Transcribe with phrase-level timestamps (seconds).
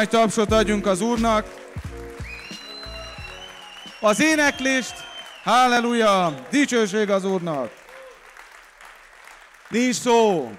[0.00, 1.54] Nagy tapsot adjunk az Úrnak.
[4.00, 4.94] Az éneklést,
[5.42, 7.72] halleluja, dicsőség az Úrnak.
[9.68, 10.50] Nincs szó,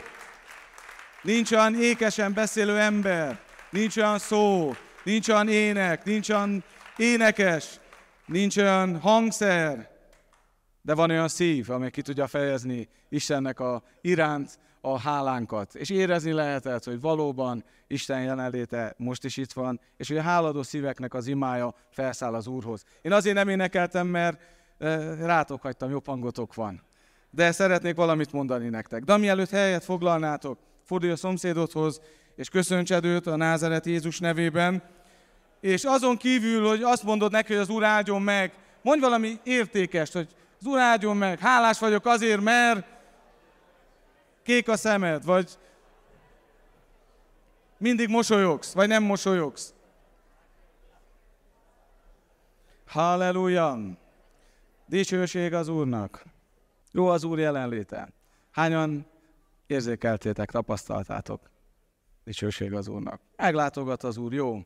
[1.21, 3.39] nincs olyan ékesen beszélő ember,
[3.69, 6.63] nincs olyan szó, nincs olyan ének, nincs olyan
[6.97, 7.65] énekes,
[8.25, 9.89] nincs olyan hangszer,
[10.81, 15.75] de van olyan szív, amely ki tudja fejezni Istennek a iránt a hálánkat.
[15.75, 20.63] És érezni lehetett, hogy valóban Isten jelenléte most is itt van, és hogy a háladó
[20.63, 22.83] szíveknek az imája felszáll az Úrhoz.
[23.01, 24.39] Én azért nem énekeltem, mert
[25.19, 26.81] rátok hagytam, jobb hangotok van.
[27.29, 29.03] De szeretnék valamit mondani nektek.
[29.03, 32.01] De mielőtt helyet foglalnátok, fordulj a szomszédodhoz,
[32.35, 34.83] és köszöntsed őt a názeret Jézus nevében,
[35.59, 40.13] és azon kívül, hogy azt mondod neki, hogy az Úr áldjon meg, mondj valami értékest,
[40.13, 40.27] hogy
[40.59, 42.85] az Úr áldjon meg, hálás vagyok azért, mert
[44.43, 45.57] kék a szemed, vagy
[47.77, 49.73] mindig mosolyogsz, vagy nem mosolyogsz.
[52.85, 53.77] Halleluja!
[54.85, 56.25] Dicsőség az Úrnak!
[56.91, 58.13] Jó az Úr jelenléte.
[58.51, 59.05] Hányan
[59.67, 61.49] érzékeltétek, tapasztaltátok?
[62.23, 63.21] Dicsőség az Úrnak.
[63.35, 64.65] Meglátogat az Úr, jó.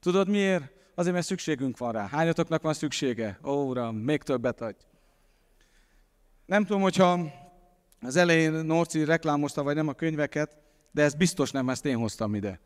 [0.00, 0.72] Tudod miért?
[0.94, 2.06] Azért, mert szükségünk van rá.
[2.06, 3.38] Hányatoknak van szüksége?
[3.44, 4.84] Ó, Uram, még többet adj.
[6.46, 7.18] Nem tudom, hogyha
[8.06, 10.56] az elején Norci reklámozta, vagy nem a könyveket,
[10.90, 12.60] de ez biztos nem, ezt én hoztam ide.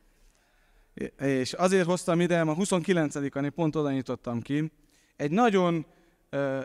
[1.18, 4.72] És azért hoztam ide, a 29-án pont oda nyitottam ki.
[5.16, 5.86] Egy nagyon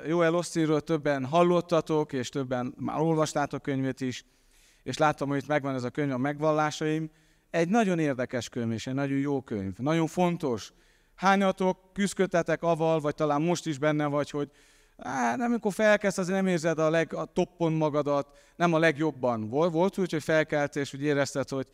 [0.07, 4.25] jó Osztiről többen hallottatok, és többen már olvastátok könyvét is,
[4.83, 7.09] és láttam, hogy itt megvan ez a könyv, a megvallásaim.
[7.49, 9.77] Egy nagyon érdekes könyv, és egy nagyon jó könyv.
[9.77, 10.73] Nagyon fontos.
[11.15, 14.51] Hányatok küzdködtetek aval, vagy talán most is benne vagy, hogy
[14.97, 19.49] Á, nem, amikor felkelsz, azért nem érzed a, leg, a toppon magadat, nem a legjobban.
[19.49, 21.67] Volt, volt úgy, hogy felkeltél, és úgy érezted, hogy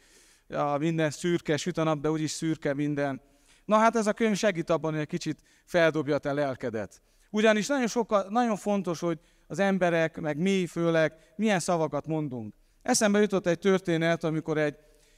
[0.48, 3.22] ja, minden szürke, süt a nap, de úgyis szürke minden.
[3.66, 7.02] Na hát ez a könyv segít abban, hogy egy kicsit feldobja te lelkedet.
[7.30, 12.54] Ugyanis nagyon, soka, nagyon fontos, hogy az emberek, meg mi főleg, milyen szavakat mondunk.
[12.82, 14.76] Eszembe jutott egy történet, amikor egy,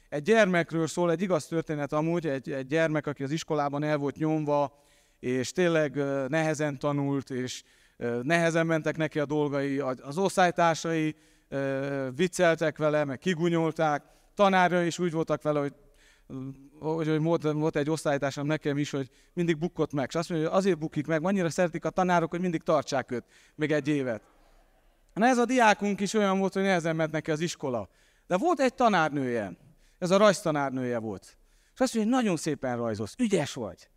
[0.09, 4.17] egy gyermekről szól, egy igaz történet amúgy, egy, egy gyermek, aki az iskolában el volt
[4.17, 4.81] nyomva,
[5.19, 5.95] és tényleg
[6.27, 7.63] nehezen tanult, és
[8.21, 11.15] nehezen mentek neki a dolgai, az osztálytársai
[12.15, 14.03] vicceltek vele, meg kigunyolták,
[14.35, 15.73] tanárja is úgy voltak vele, hogy
[16.79, 20.05] hogy, hogy volt, volt egy osztálytársam nekem is, hogy mindig bukkott meg.
[20.07, 23.23] És azt mondja, hogy azért bukik meg, annyira szeretik a tanárok, hogy mindig tartsák őt
[23.55, 24.21] még egy évet.
[25.13, 27.89] Na ez a diákunk is olyan volt, hogy nehezen ment neki az iskola.
[28.27, 29.57] De volt egy tanárnője,
[29.97, 31.37] ez a rajztanárnője volt.
[31.73, 33.89] És azt mondja, hogy nagyon szépen rajzolsz, ügyes vagy.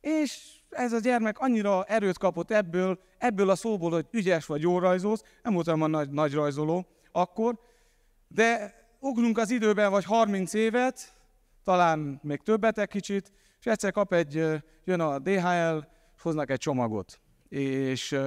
[0.00, 4.78] És ez a gyermek annyira erőt kapott ebből, ebből a szóból, hogy ügyes vagy, jó
[4.78, 7.58] rajzolsz, nem voltam a nagy, nagy rajzoló akkor,
[8.28, 11.14] de ugrunk az időben vagy 30 évet,
[11.64, 14.34] talán még többet egy kicsit, és egyszer kap egy,
[14.84, 15.78] jön a DHL,
[16.20, 17.20] hoznak egy csomagot.
[17.48, 18.20] És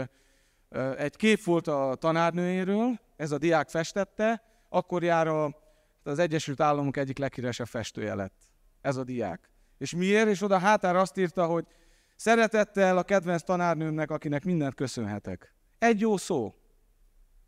[0.97, 5.55] egy kép volt a tanárnőjéről, ez a diák festette, akkor jár a,
[6.03, 8.41] az Egyesült Államok egyik leghíresebb festője lett.
[8.81, 9.49] Ez a diák.
[9.77, 10.27] És miért?
[10.27, 11.65] És oda hátára azt írta, hogy
[12.21, 15.55] Szeretettel a kedvenc tanárnőmnek, akinek mindent köszönhetek.
[15.79, 16.55] Egy jó szó.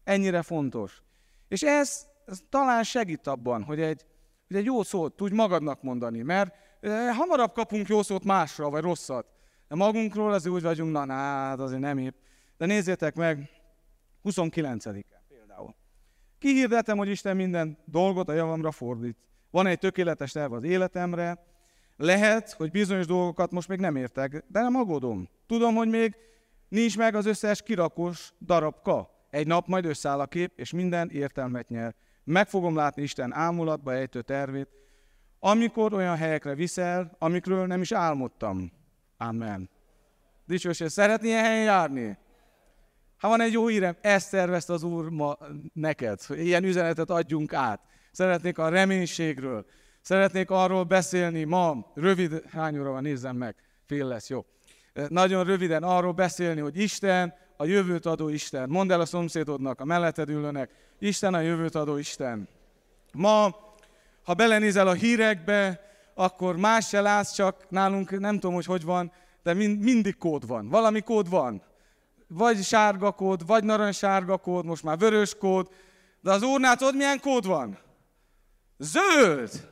[0.03, 1.03] Ennyire fontos.
[1.47, 4.05] És ez, ez talán segít abban, hogy egy,
[4.47, 8.81] hogy egy jó szót tudj magadnak mondani, mert e, hamarabb kapunk jó szót másra, vagy
[8.81, 9.25] rosszat.
[9.67, 12.15] De magunkról azért úgy vagyunk, na, na hát azért nem épp.
[12.57, 13.49] De nézzétek meg,
[14.23, 15.75] 29-en például.
[16.39, 19.17] Kihirdetem, hogy Isten minden dolgot a javamra fordít.
[19.51, 21.52] Van egy tökéletes terv az életemre,
[21.97, 25.29] lehet, hogy bizonyos dolgokat most még nem értek, de nem aggódom.
[25.47, 26.15] Tudom, hogy még
[26.67, 29.09] nincs meg az összes kirakós darabka.
[29.29, 31.95] Egy nap majd összeáll a kép, és minden értelmet nyer.
[32.23, 34.67] Meg fogom látni Isten ámulatba ejtő tervét,
[35.39, 38.71] amikor olyan helyekre viszel, amikről nem is álmodtam.
[39.17, 39.69] Amen.
[40.45, 42.17] Dicsőség, szeretnél ilyen helyen járni?
[43.17, 45.37] Ha van egy jó hírem, ezt tervezte az Úr ma
[45.73, 47.81] neked, hogy ilyen üzenetet adjunk át.
[48.11, 49.65] Szeretnék a reménységről,
[50.03, 53.55] Szeretnék arról beszélni ma, rövid, hány óra van, nézzem meg,
[53.85, 54.45] fél lesz, jó.
[55.07, 58.69] Nagyon röviden arról beszélni, hogy Isten a jövőt adó Isten.
[58.69, 62.47] Mondd el a szomszédodnak, a melletted ülőnek, Isten a jövőt adó Isten.
[63.13, 63.55] Ma,
[64.23, 65.81] ha belenézel a hírekbe,
[66.13, 69.11] akkor más se látsz, csak nálunk nem tudom, hogy hogy van,
[69.43, 70.69] de mind, mindig kód van.
[70.69, 71.63] Valami kód van.
[72.27, 75.67] Vagy sárga kód, vagy narancssárga kód, most már vörös kód.
[76.21, 77.77] De az úrnál tudod, milyen kód van?
[78.77, 79.71] Zöld!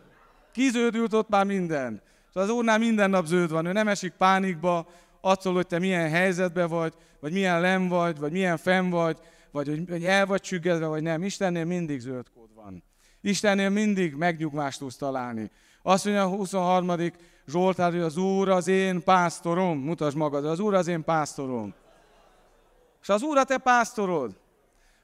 [0.52, 2.02] Kiződült ott már minden.
[2.30, 4.88] És az úrnál minden nap zöld van, ő nem esik pánikba,
[5.22, 9.18] attól, hogy te milyen helyzetben vagy, vagy milyen lem vagy, vagy milyen fenn vagy,
[9.52, 11.24] vagy hogy el vagy csüggedve, vagy nem.
[11.24, 12.84] Istennél mindig zöld kód van.
[13.22, 15.52] Istennél mindig megnyugvást tudsz találni.
[15.82, 16.92] Azt mondja a 23.
[17.48, 19.80] Zsoltár, hogy az Úr az én pásztorom.
[19.80, 21.74] Mutasd magad, az Úr az én pásztorom.
[23.02, 24.40] És az Úr a te pásztorod.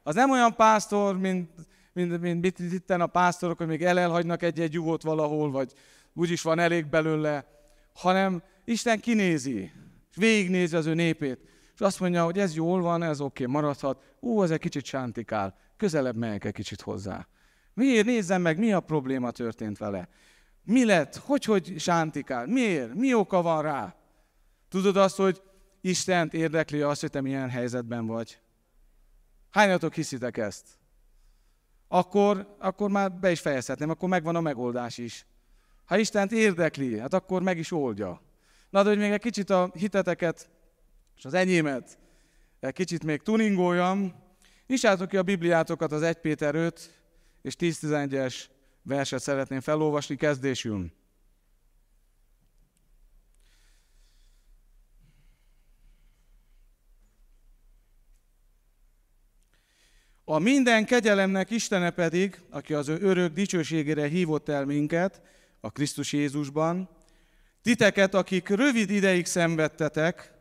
[0.03, 1.49] Az nem olyan pásztor, mint,
[1.97, 5.73] mint, mint mit itten a pásztorok, hogy még elelhagynak egy-egy juhot valahol, vagy
[6.13, 7.45] úgyis van elég belőle,
[7.93, 9.71] hanem Isten kinézi,
[10.09, 11.39] és végignézi az ő népét,
[11.73, 14.85] és azt mondja, hogy ez jól van, ez oké, okay, maradhat, ú, ez egy kicsit
[14.85, 17.27] sántikál, közelebb megyek egy kicsit hozzá.
[17.73, 18.05] Miért?
[18.05, 20.09] Nézzem meg, mi a probléma történt vele.
[20.63, 21.15] Mi lett?
[21.15, 22.45] Hogy, hogy sántikál?
[22.45, 22.93] Miért?
[22.93, 23.95] Mi oka van rá?
[24.69, 25.41] Tudod azt, hogy
[25.81, 28.39] Istent érdekli azt, hogy te milyen helyzetben vagy?
[29.49, 30.65] Hányatok hiszitek ezt?
[31.87, 35.25] Akkor, akkor már be is fejezhetném, akkor megvan a megoldás is.
[35.85, 38.21] Ha Istent érdekli, hát akkor meg is oldja.
[38.69, 40.49] Na, de hogy még egy kicsit a hiteteket
[41.17, 41.97] és az enyémet
[42.59, 44.13] egy kicsit még tuningoljam,
[44.67, 47.01] nyissátok ki a Bibliátokat az 1 Péter 5
[47.41, 48.43] és 10-11-es
[48.81, 50.91] verset szeretném felolvasni kezdésül.
[60.29, 65.21] A minden kegyelemnek Istene pedig, aki az ő örök dicsőségére hívott el minket,
[65.59, 66.89] a Krisztus Jézusban,
[67.61, 70.33] titeket, akik rövid ideig szenvedtetek,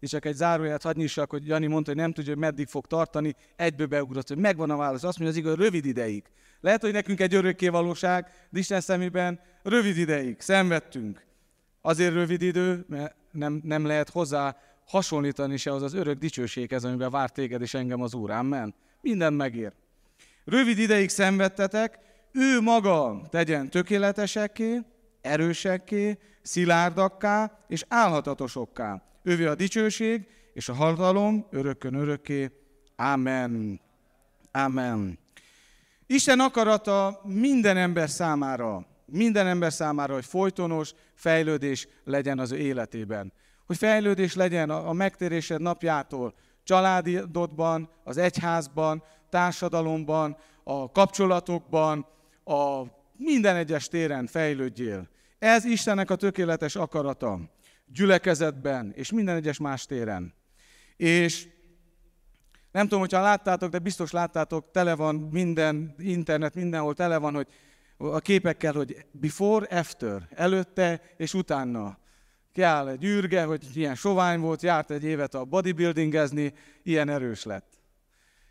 [0.00, 2.86] és csak egy záróját hadd nyissak, hogy Jani mondta, hogy nem tudja, hogy meddig fog
[2.86, 5.02] tartani, egyből beugrott, hogy megvan a válasz.
[5.02, 6.24] Azt mondja az igaz, rövid ideig.
[6.60, 11.24] Lehet, hogy nekünk egy örökké valóság, de Isten szemében rövid ideig szenvedtünk.
[11.80, 14.56] Azért rövid idő, mert nem, nem lehet hozzá
[14.86, 18.30] hasonlítani se az az örök dicsőséghez, amiben vár téged és engem az Úr.
[18.30, 18.74] Amen.
[19.02, 19.72] Minden megér.
[20.44, 21.98] Rövid ideig szenvedtetek,
[22.32, 24.78] ő maga tegyen tökéletesekké,
[25.20, 29.02] erősekké, szilárdakká és állhatatosokká.
[29.22, 32.50] Ővé a dicsőség és a hatalom örökkön örökké.
[32.96, 33.80] Amen.
[34.52, 35.18] Amen.
[36.06, 43.32] Isten akarata minden ember számára, minden ember számára, hogy folytonos fejlődés legyen az ő életében.
[43.66, 46.34] Hogy fejlődés legyen a megtérésed napjától,
[46.64, 52.06] családodban, az egyházban, társadalomban, a kapcsolatokban,
[52.44, 52.82] a
[53.16, 55.08] minden egyes téren fejlődjél.
[55.38, 57.40] Ez Istennek a tökéletes akarata,
[57.86, 60.34] gyülekezetben és minden egyes más téren.
[60.96, 61.48] És
[62.72, 67.46] nem tudom, hogyha láttátok, de biztos láttátok, tele van minden, internet mindenhol tele van, hogy
[67.96, 71.98] a képekkel, hogy before, after, előtte és utána.
[72.52, 77.80] Kell egy űrge, hogy ilyen sovány volt, járt egy évet a bodybuildingezni, ilyen erős lett.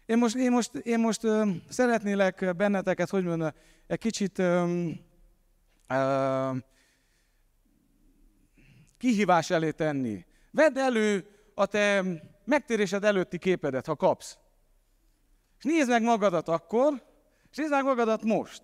[0.06, 3.51] Én most, én most, én most ö, szeretnélek benneteket, hogy mondjam,
[3.88, 4.88] egy kicsit ö,
[5.88, 6.51] ö,
[8.98, 10.25] kihívás elé tenni.
[10.51, 11.25] Vedd elő
[11.56, 12.04] a te
[12.45, 14.38] megtérésed előtti képedet, ha kapsz.
[15.57, 17.04] És nézd meg magadat akkor,
[17.51, 18.62] és nézd meg magadat most.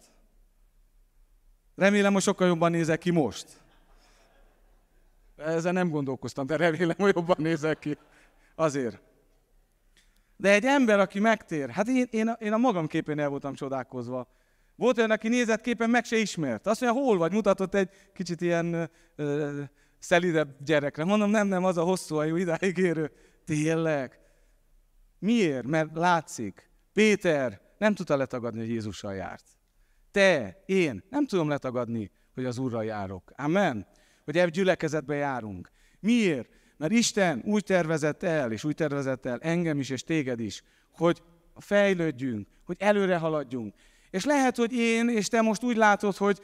[1.75, 3.47] Remélem, hogy sokkal jobban nézek ki most.
[5.37, 7.97] Ezzel nem gondolkoztam, de remélem, hogy jobban nézek ki.
[8.55, 9.01] Azért.
[10.37, 14.27] De egy ember, aki megtér, hát én, én, én a magam képén el voltam csodálkozva.
[14.75, 16.67] Volt olyan, aki nézett képen, meg se ismert.
[16.67, 17.31] Azt mondja, hol vagy?
[17.31, 19.61] Mutatott egy kicsit ilyen ö,
[19.99, 21.03] szelidebb gyerekre.
[21.03, 23.11] Mondom, nem, nem, az a hosszú ajú, idáig érő.
[23.45, 24.19] Tényleg?
[25.19, 25.67] Miért?
[25.67, 26.69] Mert látszik.
[26.93, 29.45] Péter nem tudta letagadni, hogy Jézussal járt.
[30.11, 33.31] Te, én nem tudom letagadni, hogy az Úrral járok.
[33.35, 33.87] Amen?
[34.27, 35.71] Hogy ebben gyülekezetbe járunk.
[35.99, 36.49] Miért?
[36.77, 41.21] Mert Isten úgy tervezett el, és úgy tervezett el engem is, és téged is, hogy
[41.55, 43.73] fejlődjünk, hogy előre haladjunk.
[44.09, 46.39] És lehet, hogy én és te most úgy látod, hogy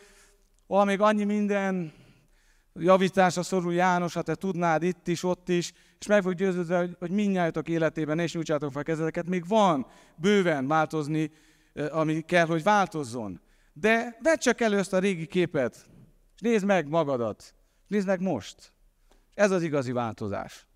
[0.68, 1.94] még annyi minden
[2.74, 6.96] javításra szorul János, ha te tudnád itt is, ott is, és meg fog győződve, hogy,
[7.00, 11.32] hogy mindnyájatok életében is nyújtsátok fel kezeteket, még van bőven változni,
[11.92, 13.42] ami kell, hogy változzon.
[13.74, 15.90] De vedd csak elő ezt a régi képet,
[16.36, 17.54] és nézd meg magadat,
[17.88, 18.74] nézd meg most.
[19.34, 20.68] Ez az igazi változás.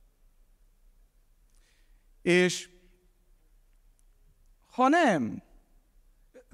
[2.21, 2.69] És
[4.71, 5.43] ha nem,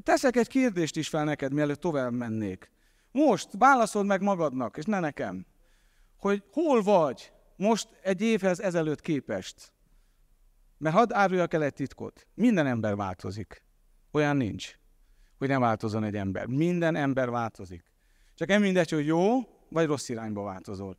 [0.03, 2.71] teszek egy kérdést is fel neked, mielőtt tovább mennék.
[3.11, 5.45] Most válaszold meg magadnak, és ne nekem,
[6.17, 9.73] hogy hol vagy most egy évhez ezelőtt képest.
[10.77, 12.27] Mert hadd áruljak el egy titkot.
[12.33, 13.63] Minden ember változik.
[14.11, 14.77] Olyan nincs,
[15.37, 16.45] hogy nem változon egy ember.
[16.45, 17.83] Minden ember változik.
[18.35, 20.97] Csak nem mindegy, hogy jó vagy rossz irányba változol.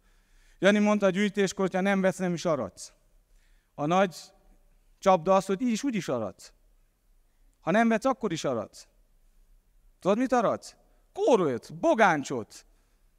[0.58, 2.92] Jani mondta a gyűjtéskor, hogyha nem vesz, nem is aradsz.
[3.74, 4.16] A nagy
[4.98, 6.52] csapda az, hogy így is úgy is aradsz.
[7.60, 8.88] Ha nem vetsz, akkor is aradsz.
[9.98, 10.76] Tudod, mit aradsz?
[11.12, 12.66] Kórőt, bogáncsot.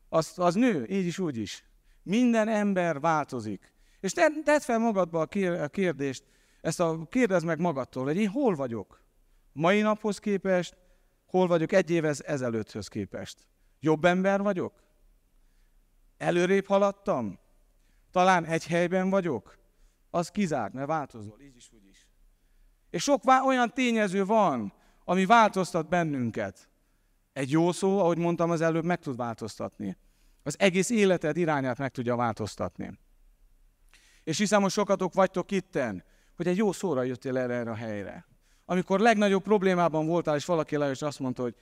[0.10, 1.64] Az, az nő, így is, úgy is.
[2.04, 3.74] Minden ember változik.
[4.00, 6.24] És te, tedd fel magadba a kérdést,
[6.62, 9.04] ezt a kérdezd meg magadtól, hogy én hol vagyok?
[9.52, 10.78] Mai naphoz képest,
[11.26, 13.48] hol vagyok egy évez ezelőtthöz képest?
[13.80, 14.85] Jobb ember vagyok?
[16.26, 17.40] Előrébb haladtam?
[18.12, 19.58] Talán egy helyben vagyok?
[20.10, 22.08] Az kizárt, mert változol, így is, úgy is.
[22.90, 26.70] És sok olyan tényező van, ami változtat bennünket.
[27.34, 29.98] Egy jó szó, ahogy mondtam az előbb, meg tud változtatni.
[30.44, 33.00] Az egész életed irányát meg tudja változtatni.
[34.24, 36.04] És hiszem, hogy sokatok vagytok itten,
[36.36, 38.26] hogy egy jó szóra jöttél erre, erre a helyre.
[38.66, 41.56] Amikor legnagyobb problémában voltál, és valaki le, és azt mondta, hogy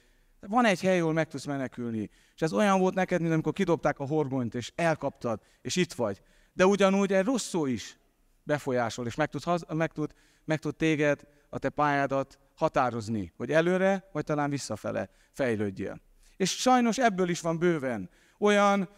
[0.48, 2.10] van egy hely, ahol meg tudsz menekülni.
[2.36, 6.22] És ez olyan volt neked, mint amikor kidobták a horgonyt, és elkaptad, és itt vagy.
[6.54, 7.98] De ugyanúgy egy rossz szó is
[8.44, 10.14] befolyásol, és meg tud, meg tud,
[10.46, 16.02] meg tud téged, a te pályádat határozni, hogy előre, vagy talán visszafele fejlődjél.
[16.38, 18.10] És sajnos ebből is van bőven.
[18.40, 18.90] Olyan,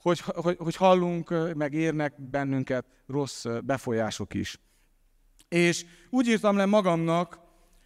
[0.00, 4.58] hogy, hogy, hogy hallunk, meg érnek bennünket rossz befolyások is.
[5.48, 7.38] És úgy írtam le magamnak,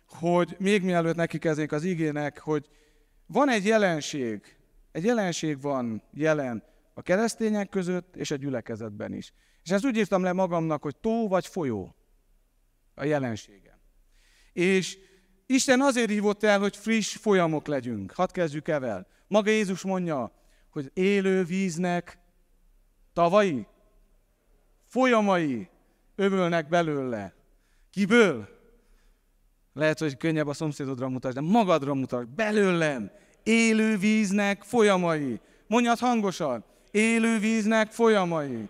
[0.08, 2.68] hogy még mielőtt neki kezdnék az igének, hogy
[3.28, 4.56] van egy jelenség,
[4.92, 6.62] egy jelenség van jelen
[6.94, 9.32] a keresztények között és a gyülekezetben is.
[9.62, 11.97] És ezt úgy írtam le magamnak, hogy tó vagy folyó
[12.94, 13.78] a jelensége.
[14.52, 14.99] És
[15.47, 18.12] Isten azért hívott el, hogy friss folyamok legyünk.
[18.12, 19.06] Hadd kezdjük evel.
[19.26, 20.32] Maga Jézus mondja,
[20.70, 22.18] hogy élő víznek
[23.12, 23.66] tavai,
[24.85, 25.68] folyamai
[26.14, 27.35] ömölnek belőle.
[27.90, 28.57] Kiből?
[29.78, 32.28] Lehet, hogy könnyebb a szomszédodra mutasd, de magadra mutasd.
[32.28, 33.11] Belőlem.
[33.42, 35.40] Élő víznek folyamai.
[35.66, 36.64] Mondjad hangosan.
[36.90, 38.68] Élő víznek folyamai.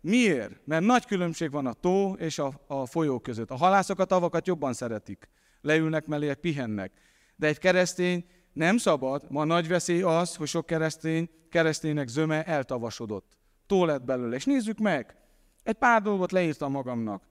[0.00, 0.52] Miért?
[0.64, 3.50] Mert nagy különbség van a tó és a, a folyó között.
[3.50, 5.28] A halászok a tavakat jobban szeretik.
[5.60, 6.92] Leülnek mellé, pihennek.
[7.36, 13.36] De egy keresztény nem szabad, ma nagy veszély az, hogy sok keresztény, kereszténynek zöme eltavasodott.
[13.66, 14.34] Tó lett belőle.
[14.34, 15.16] És nézzük meg,
[15.62, 17.30] egy pár dolgot leírtam magamnak.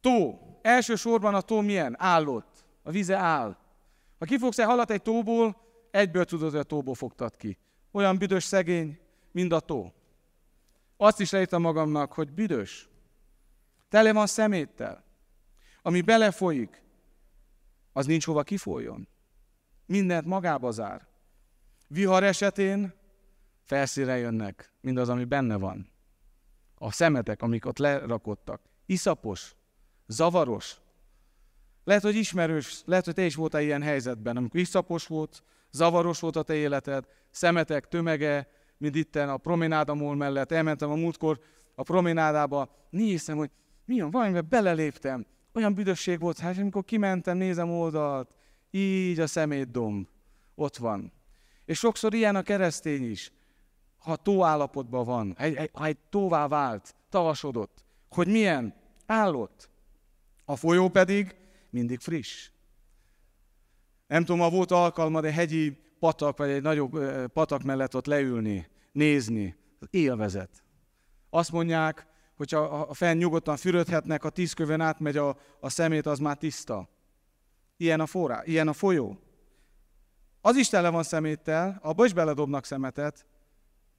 [0.00, 0.38] Tó.
[0.62, 1.94] Elsősorban a tó milyen?
[1.98, 2.64] Állott.
[2.82, 3.56] A vize áll.
[4.18, 5.56] Ha kifogsz egy halat egy tóból,
[5.90, 7.58] egyből tudod, hogy a tóból fogtad ki.
[7.90, 8.98] Olyan büdös szegény,
[9.32, 9.92] mint a tó.
[10.96, 12.88] Azt is leírtam magamnak, hogy büdös.
[13.88, 15.04] Tele van szeméttel.
[15.82, 16.82] Ami belefolyik,
[17.92, 19.08] az nincs hova kifoljon.
[19.86, 21.08] Mindent magába zár.
[21.88, 22.94] Vihar esetén
[23.62, 25.90] felszíre jönnek, mindaz, ami benne van.
[26.74, 28.60] A szemetek, amik ott lerakottak.
[28.86, 29.54] Iszapos,
[30.10, 30.76] zavaros.
[31.84, 36.36] Lehet, hogy ismerős, lehet, hogy te is voltál ilyen helyzetben, amikor iszapos volt, zavaros volt
[36.36, 41.40] a te életed, szemetek tömege, mint itten a promenádamól mellett, elmentem a múltkor
[41.74, 43.50] a promenádába, néztem, hogy
[43.84, 48.34] mi van, valamivel beleléptem, olyan büdösség volt, hát amikor kimentem, nézem oldalt,
[48.70, 50.08] így a szemétdomb
[50.54, 51.12] ott van.
[51.64, 53.32] És sokszor ilyen a keresztény is,
[53.98, 55.36] ha tó állapotban van,
[55.72, 58.74] ha egy tóvá vált, tavasodott, hogy milyen?
[59.06, 59.70] Állott.
[60.50, 61.36] A folyó pedig
[61.70, 62.50] mindig friss.
[64.06, 66.98] Nem tudom, ha volt alkalma, de hegyi patak, vagy egy nagyobb
[67.32, 69.56] patak mellett ott leülni, nézni.
[69.90, 70.62] Élvezet.
[71.30, 76.18] Azt mondják, hogyha a fenn nyugodtan fürödhetnek, a tíz kövön átmegy a, a szemét, az
[76.18, 76.88] már tiszta.
[77.76, 79.18] Ilyen a forrá, ilyen a folyó.
[80.40, 83.26] Az is tele van szeméttel, abba is beledobnak szemetet,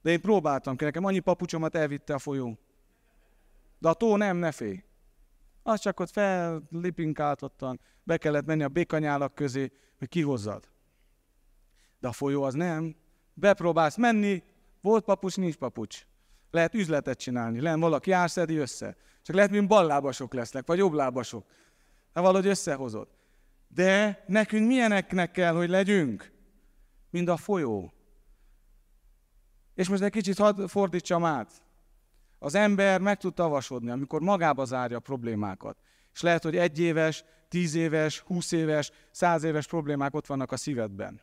[0.02, 2.58] de én próbáltam ki, nekem annyi papucsomat elvitte a folyó.
[3.78, 4.82] De a tó nem, ne félj.
[5.62, 10.70] Az csak ott fellipinkáltottan, be kellett menni a békanyálak közé, hogy kihozzad.
[12.00, 12.96] De a folyó az nem.
[13.34, 14.42] Bepróbálsz menni,
[14.80, 16.06] volt papucs, nincs papucs.
[16.50, 18.96] Lehet üzletet csinálni, lehet valaki árszedi össze.
[19.22, 21.46] Csak lehet, mint ballábasok lesznek, vagy jobblábasok.
[22.12, 23.08] Ha valahogy összehozod.
[23.68, 26.32] De nekünk milyeneknek kell, hogy legyünk?
[27.10, 27.92] Mint a folyó.
[29.74, 31.62] És most egy kicsit hadd fordítsam át.
[32.42, 35.78] Az ember meg tud tavasodni, amikor magába zárja a problémákat.
[36.14, 40.56] És lehet, hogy egy éves, tíz éves, húsz éves, száz éves problémák ott vannak a
[40.56, 41.20] szívedben.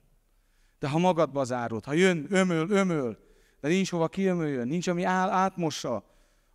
[0.80, 3.18] De ha magadba zárod, ha jön, ömöl, ömöl,
[3.60, 6.04] de nincs hova kiömöljön, nincs, ami áll, átmossa,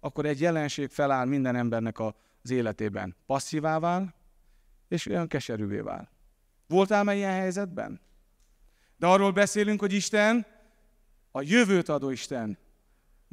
[0.01, 3.17] akkor egy jelenség feláll minden embernek az életében.
[3.27, 4.15] Passzívá vál,
[4.89, 6.11] és olyan keserűvé vál.
[6.67, 8.01] Voltál már ilyen helyzetben?
[8.97, 10.47] De arról beszélünk, hogy Isten
[11.31, 12.63] a jövőt adó Isten.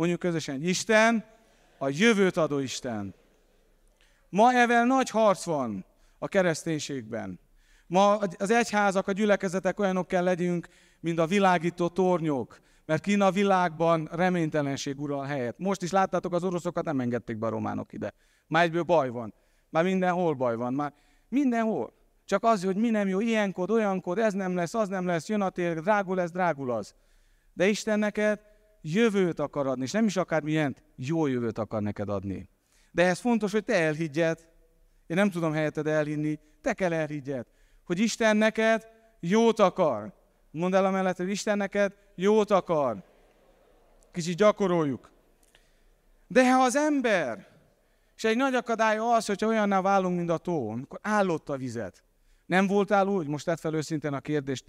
[0.01, 1.25] Mondjuk közösen, Isten
[1.77, 3.15] a jövőt adó Isten.
[4.29, 5.85] Ma evel nagy harc van
[6.19, 7.39] a kereszténységben.
[7.87, 10.67] Ma az egyházak, a gyülekezetek olyanok kell legyünk,
[10.99, 15.57] mint a világító tornyok, mert kín a világban reménytelenség ural helyet.
[15.57, 18.13] Most is láttátok, az oroszokat nem engedték be a románok ide.
[18.47, 19.33] Már egyből baj van.
[19.69, 20.73] Már mindenhol baj van.
[20.73, 20.93] Már
[21.29, 21.93] mindenhol.
[22.25, 25.41] Csak az, hogy mi nem jó, ilyenkor, olyankor, ez nem lesz, az nem lesz, jön
[25.41, 26.95] a tél, drágul lesz, drágul az.
[27.53, 28.50] De Isten neked
[28.81, 32.49] jövőt akar adni, és nem is akár milyen jó jövőt akar neked adni.
[32.91, 34.49] De ez fontos, hogy te elhiggyed.
[35.07, 37.45] Én nem tudom helyetted elhinni, te kell elhiggyed,
[37.83, 38.87] hogy Isten neked
[39.19, 40.13] jót akar.
[40.51, 43.03] Mondd el a mellett, hogy Isten neked jót akar.
[44.11, 45.11] kicsit gyakoroljuk.
[46.27, 47.47] De ha az ember,
[48.15, 52.03] és egy nagy akadály az, hogyha olyanná válunk, mint a tó, amikor állott a vizet.
[52.45, 54.65] Nem voltál úgy, most tett fel őszintén a kérdést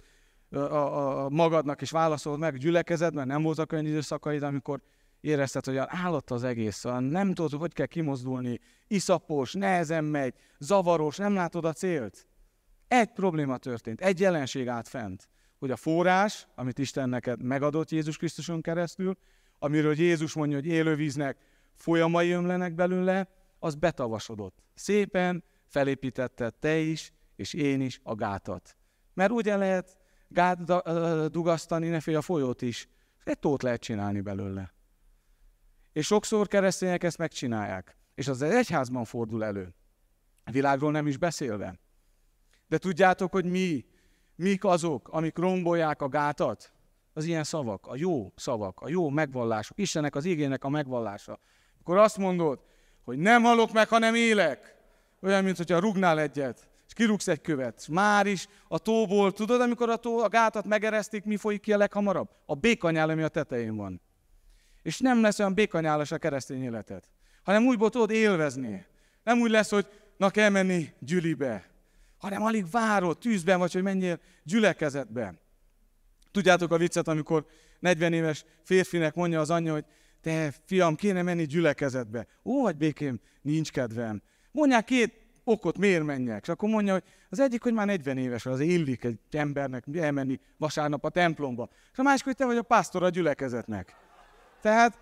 [0.53, 4.81] a, a, magadnak, és válaszold meg, gyülekezetben nem voltak olyan időszakaid, amikor
[5.21, 11.33] érezted, hogy állott az egész, nem tudod, hogy kell kimozdulni, iszapos, nehezen megy, zavaros, nem
[11.33, 12.27] látod a célt.
[12.87, 15.27] Egy probléma történt, egy jelenség állt fent,
[15.59, 19.17] hogy a forrás, amit Isten neked megadott Jézus Krisztuson keresztül,
[19.59, 21.37] amiről Jézus mondja, hogy élővíznek
[21.75, 23.27] folyamai ömlenek belőle,
[23.59, 24.63] az betavasodott.
[24.73, 28.77] Szépen felépítette te is, és én is a gátat.
[29.13, 29.97] Mert ugye lehet
[30.33, 30.63] gát
[31.31, 32.87] dugasztani, ne a folyót is.
[33.23, 34.73] Egy tót lehet csinálni belőle.
[35.91, 37.97] És sokszor keresztények ezt megcsinálják.
[38.15, 39.75] És az egyházban fordul elő.
[40.43, 41.79] A világról nem is beszélve.
[42.67, 43.85] De tudjátok, hogy mi,
[44.35, 46.73] mik azok, amik rombolják a gátat?
[47.13, 51.39] Az ilyen szavak, a jó szavak, a jó megvallások, Istennek az igének a megvallása.
[51.79, 52.63] Akkor azt mondod,
[53.03, 54.75] hogy nem halok meg, hanem élek.
[55.21, 57.77] Olyan, mint hogyha rugnál egyet, és kirúgsz egy követ.
[57.79, 61.73] És már is a tóból, tudod, amikor a, tó, a gátat megeresztik, mi folyik ki
[61.73, 62.29] a leghamarabb?
[62.45, 64.01] A békanyál, ami a tetején van.
[64.81, 67.09] És nem lesz olyan békanyálas a keresztény életet,
[67.43, 68.85] hanem úgy tudod élvezni.
[69.23, 71.69] Nem úgy lesz, hogy na kell menni gyülibe,
[72.17, 75.33] hanem alig várod, tűzben vagy, hogy menjél gyülekezetbe.
[76.31, 77.45] Tudjátok a viccet, amikor
[77.79, 79.85] 40 éves férfinek mondja az anyja, hogy
[80.21, 82.27] te fiam, kéne menni gyülekezetbe.
[82.43, 84.21] Ó, vagy békém, nincs kedvem.
[84.51, 86.41] Mondják két okot, miért menjek.
[86.41, 90.39] És akkor mondja, hogy az egyik, hogy már 40 éves, az illik egy embernek elmenni
[90.57, 91.69] vasárnap a templomba.
[91.91, 93.95] És a másik, hogy te vagy a pásztor a gyülekezetnek.
[94.61, 94.99] Tehát,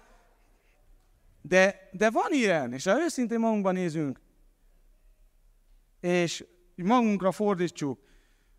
[1.41, 4.19] de, de van ilyen, és ha őszintén magunkban nézünk,
[5.99, 7.99] és magunkra fordítsuk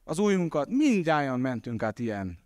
[0.04, 2.38] az újunkat, mindjárt mentünk át ilyen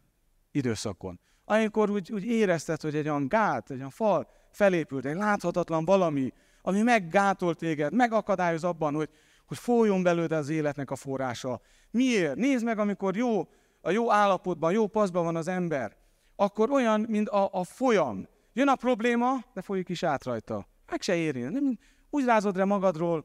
[0.51, 1.21] időszakon.
[1.45, 6.33] Amikor úgy, úgy érezted, hogy egy olyan gát, egy olyan fal felépült, egy láthatatlan valami,
[6.63, 9.11] ami meggátol téged, megakadályoz abban, hogy,
[9.47, 11.61] hogy folyjon belőled az életnek a forrása.
[11.91, 12.37] Miért?
[12.37, 13.49] Nézd meg, amikor jó,
[13.81, 15.97] a jó állapotban, jó paszban van az ember,
[16.37, 18.29] akkor olyan, mint a, a folyam.
[18.53, 20.67] Jön a probléma, de folyik is át rajta.
[20.91, 21.53] Meg se érint.
[21.53, 21.79] Nem,
[22.11, 23.25] úgy rázod rá magadról,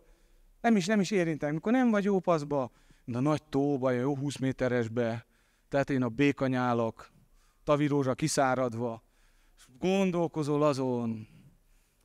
[0.61, 1.53] nem is, nem is érintem.
[1.53, 2.71] Mikor nem vagy jó paszba,
[3.05, 5.25] mint a nagy tóba, jó 20 méteresbe,
[5.69, 7.11] tehát én a békanyálok,
[7.63, 9.03] tavirózsa kiszáradva,
[9.79, 11.27] gondolkozol azon,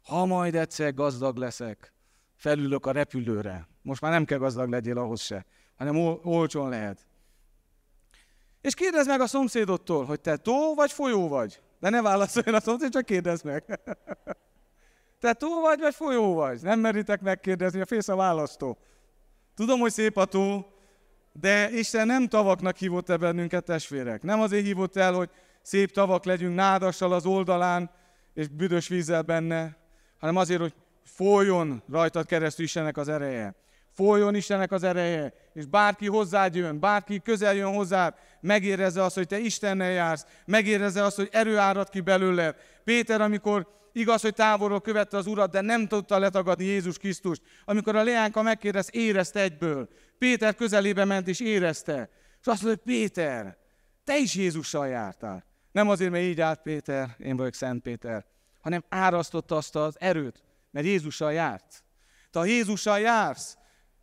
[0.02, 1.92] ha majd egyszer gazdag leszek,
[2.34, 3.68] felülök a repülőre.
[3.86, 5.46] Most már nem kell gazdag legyél ahhoz se,
[5.76, 7.06] hanem ol- olcsón lehet.
[8.60, 11.60] És kérdezd meg a szomszédodtól, hogy te tó vagy folyó vagy.
[11.80, 13.64] De ne válaszoljon a szomszéd, csak kérdezd meg.
[15.20, 16.62] Te tó vagy, vagy folyó vagy?
[16.62, 18.78] Nem meritek megkérdezni, a fész a választó.
[19.54, 20.66] Tudom, hogy szép a tó,
[21.32, 24.22] de Isten nem tavaknak hívott el bennünket, testvérek.
[24.22, 25.30] Nem azért hívott el, hogy
[25.62, 27.90] szép tavak legyünk nádassal az oldalán,
[28.34, 29.76] és büdös vízzel benne,
[30.18, 33.54] hanem azért, hogy folyjon rajtad keresztül Istennek az ereje.
[33.96, 39.26] Folyjon Istennek az ereje, és bárki hozzád jön, bárki közel jön hozzád, megérezze azt, hogy
[39.26, 42.56] te Istennel jársz, megérezze azt, hogy erő árad ki belőled.
[42.84, 47.42] Péter, amikor igaz, hogy távolról követte az Urat, de nem tudta letagadni Jézus Krisztust.
[47.64, 49.88] Amikor a leánka megkérdez, érezte egyből.
[50.18, 52.10] Péter közelébe ment és érezte.
[52.40, 53.56] És azt mondta, hogy Péter,
[54.04, 55.44] te is Jézussal jártál.
[55.72, 58.24] Nem azért, mert így állt Péter, én vagyok Szent Péter,
[58.60, 61.84] hanem árasztotta azt az erőt, mert Jézussal járt.
[62.30, 63.56] Te ha Jézussal jársz,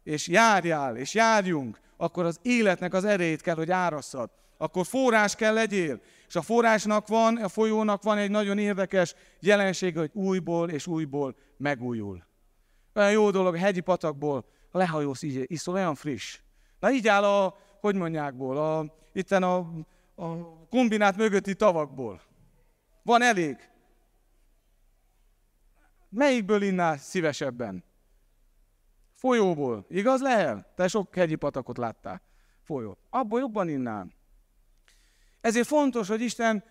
[0.03, 4.29] és járjál, és járjunk, akkor az életnek az erejét kell, hogy árasszad.
[4.57, 6.01] Akkor forrás kell legyél.
[6.27, 11.35] És a forrásnak van, a folyónak van egy nagyon érdekes jelensége, hogy újból és újból
[11.57, 12.25] megújul.
[12.93, 16.39] Olyan jó dolog, a hegyi patakból a lehajós így iszol, olyan friss.
[16.79, 19.57] Na így áll a, hogy mondjákból, a, itten a,
[20.15, 20.35] a
[20.69, 22.21] kombinát mögötti tavakból.
[23.03, 23.57] Van elég.
[26.09, 27.83] Melyikből innál szívesebben?
[29.23, 29.86] Folyóból.
[29.89, 30.71] Igaz Lehel?
[30.75, 32.21] Te sok hegyi patakot láttál.
[32.63, 32.97] Folyó.
[33.09, 34.07] Abból jobban innál.
[35.41, 36.63] Ezért fontos, hogy Isten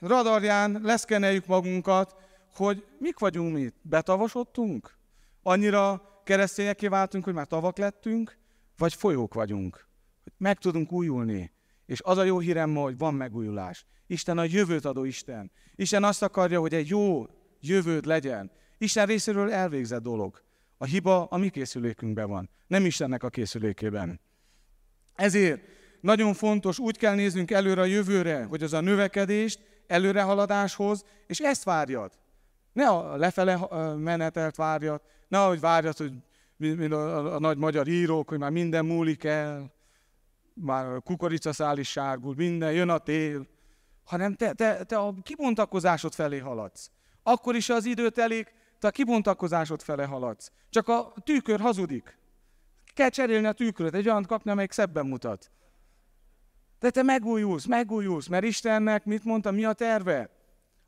[0.00, 2.16] radarján leszkeneljük magunkat,
[2.54, 3.72] hogy mik vagyunk mi?
[3.82, 4.98] Betavasodtunk?
[5.42, 8.36] Annyira keresztényeké váltunk, hogy már tavak lettünk?
[8.76, 9.86] Vagy folyók vagyunk?
[10.22, 11.52] Hogy meg tudunk újulni?
[11.86, 13.86] És az a jó hírem ma, hogy van megújulás.
[14.06, 15.50] Isten a jövőt adó Isten.
[15.74, 17.26] Isten azt akarja, hogy egy jó
[17.60, 18.50] jövőd legyen.
[18.78, 20.42] Isten részéről elvégzett dolog.
[20.82, 24.20] A hiba a mi készülékünkben van, nem Istennek a készülékében.
[25.14, 25.62] Ezért
[26.00, 31.64] nagyon fontos, úgy kell néznünk előre a jövőre, hogy az a növekedést, előrehaladáshoz, és ezt
[31.64, 32.12] várjad.
[32.72, 33.66] Ne a lefele
[33.96, 36.12] menetelt várjad, ne ahogy várjad, hogy
[36.56, 39.72] mint a, a, nagy magyar írók, hogy már minden múlik el,
[40.54, 43.46] már a kukoricaszál is sárgul, minden, jön a tél,
[44.04, 46.90] hanem te, te, te a kibontakozásod felé haladsz.
[47.22, 50.50] Akkor is az idő telik, te a kibontakozásod felé haladsz.
[50.70, 52.18] Csak a tükör hazudik.
[52.94, 55.50] Kell cserélni a tükröt, egy olyan kapni, amelyik szebben mutat.
[56.78, 60.30] De te megújulsz, megújulsz, mert Istennek mit mondta, mi a terve?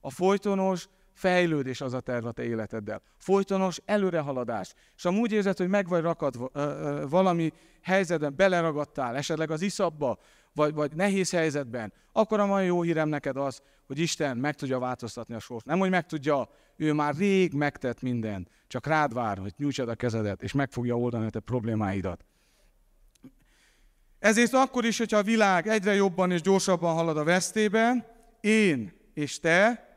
[0.01, 3.03] A folytonos fejlődés az a terve a te életeddel.
[3.17, 4.75] Folytonos előrehaladás.
[4.97, 6.51] És amúgy érzed, hogy meg vagy rakadva
[7.09, 7.53] valami
[7.83, 10.19] helyzetben, beleragadtál, esetleg az iszabba,
[10.53, 14.79] vagy, vagy nehéz helyzetben, akkor a mai jó hírem neked az, hogy Isten meg tudja
[14.79, 15.65] változtatni a sort.
[15.65, 19.95] Nem, hogy meg tudja, ő már rég megtett mindent, csak rád vár, hogy nyújtsad a
[19.95, 22.25] kezedet, és meg fogja oldani a te problémáidat.
[24.19, 29.41] Ezért akkor is, hogyha a világ egyre jobban és gyorsabban halad a vesztébe, én és
[29.41, 29.89] te,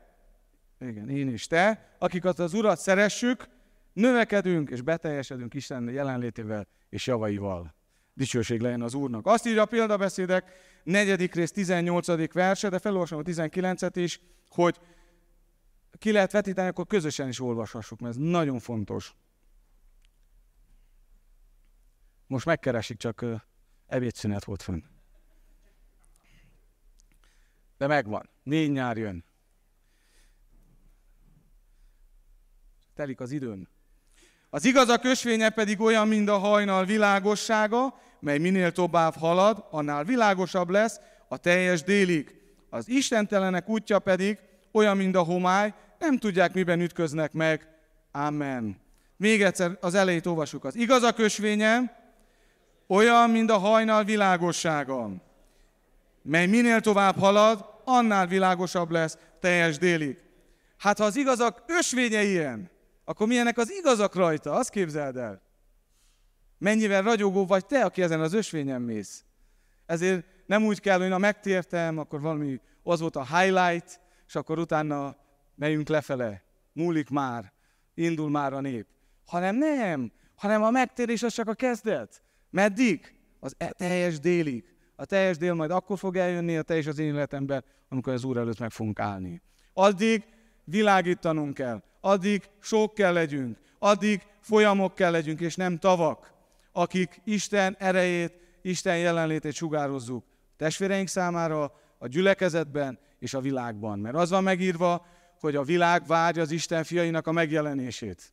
[0.80, 3.48] igen, én és te, akiket az Urat szeressük,
[3.92, 7.74] növekedünk és beteljesedünk Isten jelenlétével és javaival.
[8.14, 9.26] Dicsőség legyen az Úrnak.
[9.26, 12.32] Azt írja a példabeszédek, negyedik rész, 18.
[12.32, 14.80] verse, de felolvasom a 19-et is, hogy
[15.98, 19.14] ki lehet vetíteni, akkor közösen is olvashassuk, mert ez nagyon fontos.
[22.26, 23.24] Most megkeresik, csak
[23.86, 24.82] ebédszünet volt fönn.
[27.76, 28.28] De megvan.
[28.42, 29.24] Négy nyár jön.
[32.94, 33.68] Telik az időn.
[34.50, 40.68] Az igazak ösvénye pedig olyan, mint a hajnal világossága, mely minél tovább halad, annál világosabb
[40.68, 42.40] lesz a teljes délig.
[42.70, 44.38] Az istentelenek útja pedig
[44.72, 47.68] olyan, mint a homály, nem tudják, miben ütköznek meg.
[48.12, 48.76] Amen.
[49.16, 50.64] Még egyszer az elejét olvasjuk.
[50.64, 51.96] Az igazak ösvénye
[52.86, 55.10] olyan, mint a hajnal világossága,
[56.22, 60.18] mely minél tovább halad, annál világosabb lesz teljes délig.
[60.78, 62.70] Hát ha az igazak ösvénye ilyen,
[63.08, 64.52] akkor milyenek az igazak rajta?
[64.52, 65.42] Azt képzeld el.
[66.58, 69.24] Mennyivel ragyogó vagy te, aki ezen az ösvényen mész.
[69.86, 74.58] Ezért nem úgy kell, hogy na megtértem, akkor valami, az volt a highlight, és akkor
[74.58, 75.16] utána
[75.54, 76.42] megyünk lefele.
[76.72, 77.52] Múlik már,
[77.94, 78.86] indul már a nép.
[79.26, 82.22] Hanem nem, hanem a megtérés az csak a kezdet.
[82.50, 83.14] Meddig?
[83.40, 84.64] Az e- teljes délig.
[84.96, 88.36] A teljes dél majd akkor fog eljönni a teljes az én életemben, amikor az Úr
[88.36, 89.42] előtt meg fogunk állni.
[89.72, 90.24] Addig
[90.70, 96.32] világítanunk kell, addig sok kell legyünk, addig folyamok kell legyünk, és nem tavak,
[96.72, 100.24] akik Isten erejét, Isten jelenlétét sugározzuk
[100.56, 103.98] testvéreink számára, a gyülekezetben és a világban.
[103.98, 105.06] Mert az van megírva,
[105.40, 108.32] hogy a világ várja az Isten fiainak a megjelenését.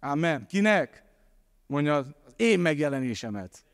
[0.00, 0.46] Amen.
[0.46, 1.04] Kinek?
[1.66, 3.64] Mondja az én megjelenésemet.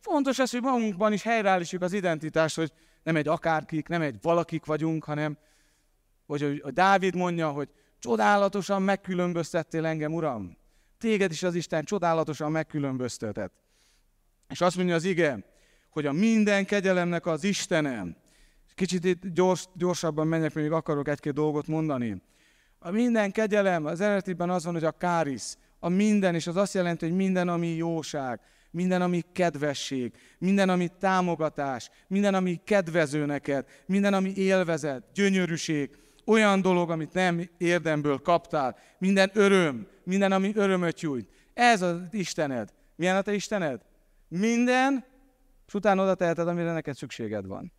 [0.00, 4.64] Fontos az, hogy magunkban is helyreállítsuk az identitást, hogy nem egy akárkik, nem egy valakik
[4.64, 5.38] vagyunk, hanem
[6.26, 10.56] hogy a Dávid mondja, hogy csodálatosan megkülönböztettél engem, Uram.
[10.98, 13.52] Téged is az Isten csodálatosan megkülönböztetett.
[14.48, 15.44] És azt mondja az ige,
[15.90, 18.16] hogy a minden kegyelemnek az Istenem,
[18.74, 22.22] kicsit itt gyors, gyorsabban menjek, még akarok egy-két dolgot mondani.
[22.78, 26.74] A minden kegyelem, az eredetiben az van, hogy a kárisz, a minden, és az azt
[26.74, 33.66] jelenti, hogy minden, ami jóság, minden, ami kedvesség, minden, ami támogatás, minden, ami kedvező neked,
[33.86, 35.90] minden, ami élvezet, gyönyörűség,
[36.26, 41.30] olyan dolog, amit nem érdemből kaptál, minden öröm, minden, ami örömöt nyújt.
[41.54, 42.72] Ez az Istened.
[42.96, 43.80] Milyen a te Istened?
[44.28, 45.04] Minden,
[45.66, 47.72] és utána oda teheted, amire neked szükséged van.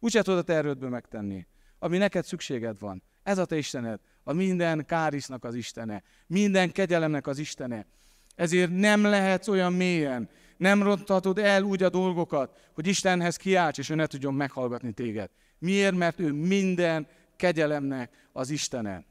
[0.00, 1.46] Úgyse tudod te erődből megtenni,
[1.78, 3.02] ami neked szükséged van.
[3.22, 7.86] Ez a te Istened, a minden kárisznak az Istene, minden kegyelemnek az Istene.
[8.34, 13.90] Ezért nem lehetsz olyan mélyen, nem ronthatod el úgy a dolgokat, hogy Istenhez kiálts, és
[13.90, 15.30] ő ne tudjon meghallgatni téged.
[15.58, 15.94] Miért?
[15.94, 17.06] Mert ő minden
[17.44, 19.04] kegyelemnek az Istene.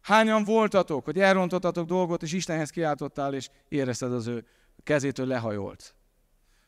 [0.00, 4.44] Hányan voltatok, hogy elrontottatok dolgot, és Istenhez kiáltottál, és érezted az ő
[4.82, 5.94] kezétől lehajolt?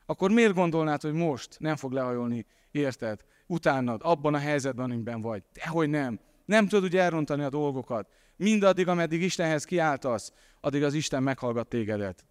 [0.06, 3.20] Akkor miért gondolnád, hogy most nem fog lehajolni, érted?
[3.46, 5.42] Utánad, abban a helyzetben, amiben vagy.
[5.52, 6.20] Dehogy nem.
[6.44, 8.08] Nem tudod úgy elrontani a dolgokat.
[8.36, 12.24] Mindaddig, ameddig Istenhez kiáltasz, addig az Isten meghallgat tégedet.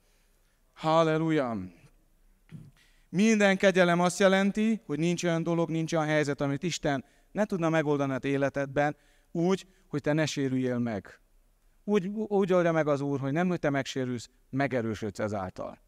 [0.74, 1.58] Halleluja!
[3.10, 7.70] Minden kegyelem azt jelenti, hogy nincs olyan dolog, nincs olyan helyzet, amit Isten ne tudna
[7.70, 8.96] megoldani az életedben
[9.32, 11.20] úgy, hogy te ne sérüljél meg.
[11.84, 15.80] Úgy, úgy oldja meg az Úr, hogy nem, hogy te megsérülsz, megerősödsz ezáltal.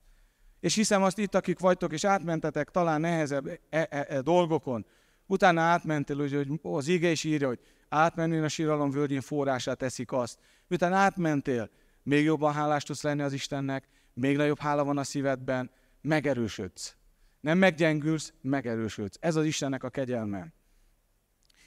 [0.59, 4.85] És hiszem azt itt, akik vagytok, és átmentetek talán nehezebb e, e, e dolgokon,
[5.25, 10.11] utána átmentél, hogy, hogy az ige is írja, hogy átmenni a síralom völgyén forrását teszik
[10.11, 10.39] azt.
[10.67, 11.69] Miután átmentél,
[12.03, 16.95] még jobban hálást tudsz lenni az Istennek, még nagyobb hála van a szívedben, megerősödsz.
[17.39, 19.17] Nem meggyengülsz, megerősödsz.
[19.19, 20.53] Ez az Istennek a kegyelme.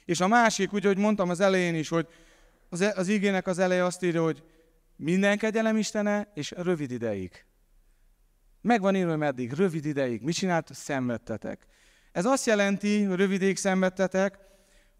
[0.09, 2.07] És a másik, úgy, hogy mondtam az elején is, hogy
[2.69, 4.43] az, az igének az eleje azt írja, hogy
[4.95, 7.45] minden kegyelem Istene, és rövid ideig.
[8.61, 10.21] Megvan írva, meddig, rövid ideig.
[10.21, 10.73] Mit csinált?
[10.73, 11.65] Szenvedtetek.
[12.11, 14.37] Ez azt jelenti, rövid ideig szenvedtetek,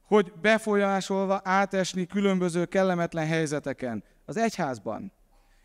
[0.02, 5.12] hogy befolyásolva átesni különböző kellemetlen helyzeteken az egyházban.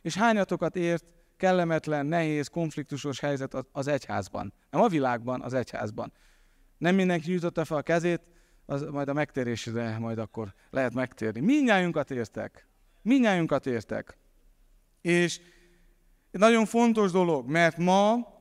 [0.03, 1.05] És hányatokat ért
[1.37, 4.53] kellemetlen, nehéz, konfliktusos helyzet az egyházban.
[4.71, 6.13] Nem a világban, az egyházban.
[6.79, 8.33] Nem mindenki nyújtotta fel a kezét,
[8.67, 11.41] az majd a megtérésre majd akkor lehet megtérni.
[11.41, 12.69] Mindnyájunkat értek.
[13.03, 14.19] Mindnyájunkat értek.
[15.01, 15.41] És
[16.31, 18.33] nagyon fontos dolog, mert ma,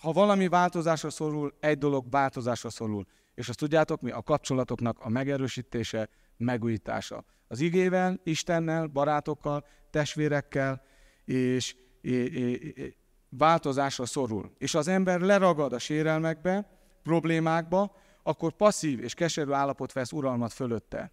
[0.00, 3.06] ha valami változásra szorul, egy dolog változásra szorul.
[3.34, 4.10] És azt tudjátok mi?
[4.10, 7.24] A kapcsolatoknak a megerősítése, megújítása.
[7.48, 10.82] Az igével, Istennel, barátokkal, testvérekkel,
[11.24, 12.94] és, és, és
[13.28, 14.52] változásra szorul.
[14.58, 21.12] És az ember leragad a sérelmekbe, problémákba, akkor passzív és keserű állapot vesz uralmat fölötte.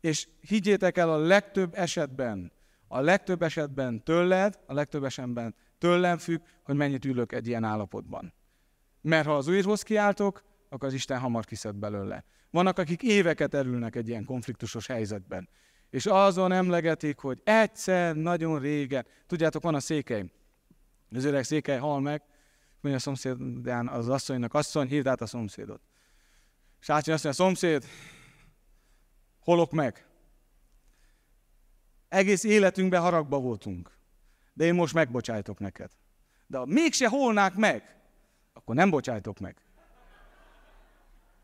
[0.00, 2.52] És higgyétek el, a legtöbb esetben,
[2.88, 8.34] a legtöbb esetben tőled, a legtöbb esetben tőlem függ, hogy mennyit ülök egy ilyen állapotban.
[9.00, 12.24] Mert ha az újhoz kiáltok, akkor az Isten hamar kiszed belőle.
[12.50, 15.48] Vannak, akik éveket erülnek egy ilyen konfliktusos helyzetben.
[15.90, 20.24] És azon emlegetik, hogy egyszer, nagyon régen, tudjátok, van a székely,
[21.10, 22.22] az öreg székely hal meg,
[22.80, 25.80] mondja a szomszédán az asszonynak, asszony, hívd át a szomszédot.
[26.86, 27.84] És átjön azt mondja, szomszéd,
[29.38, 30.06] holok meg.
[32.08, 33.98] Egész életünkben haragba voltunk.
[34.52, 35.90] De én most megbocsájtok neked.
[36.46, 37.96] De ha mégse holnák meg,
[38.52, 39.56] akkor nem bocsájtok meg.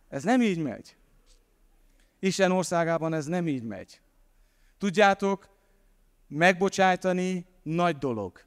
[0.08, 0.96] Ez nem így megy.
[2.18, 4.00] Isten országában ez nem így megy.
[4.78, 5.48] Tudjátok,
[6.26, 8.44] megbocsájtani nagy dolog.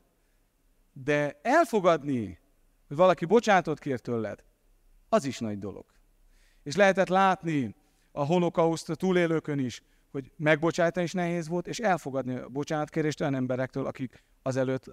[0.93, 2.39] De elfogadni,
[2.87, 4.43] hogy valaki bocsátot kér tőled,
[5.09, 5.94] az is nagy dolog.
[6.65, 7.75] És lehetett látni
[8.11, 13.85] a holokauszt túlélőkön is, hogy megbocsájtani is nehéz volt, és elfogadni a bocsánatkérést olyan emberektől,
[13.85, 14.85] akik azelőtt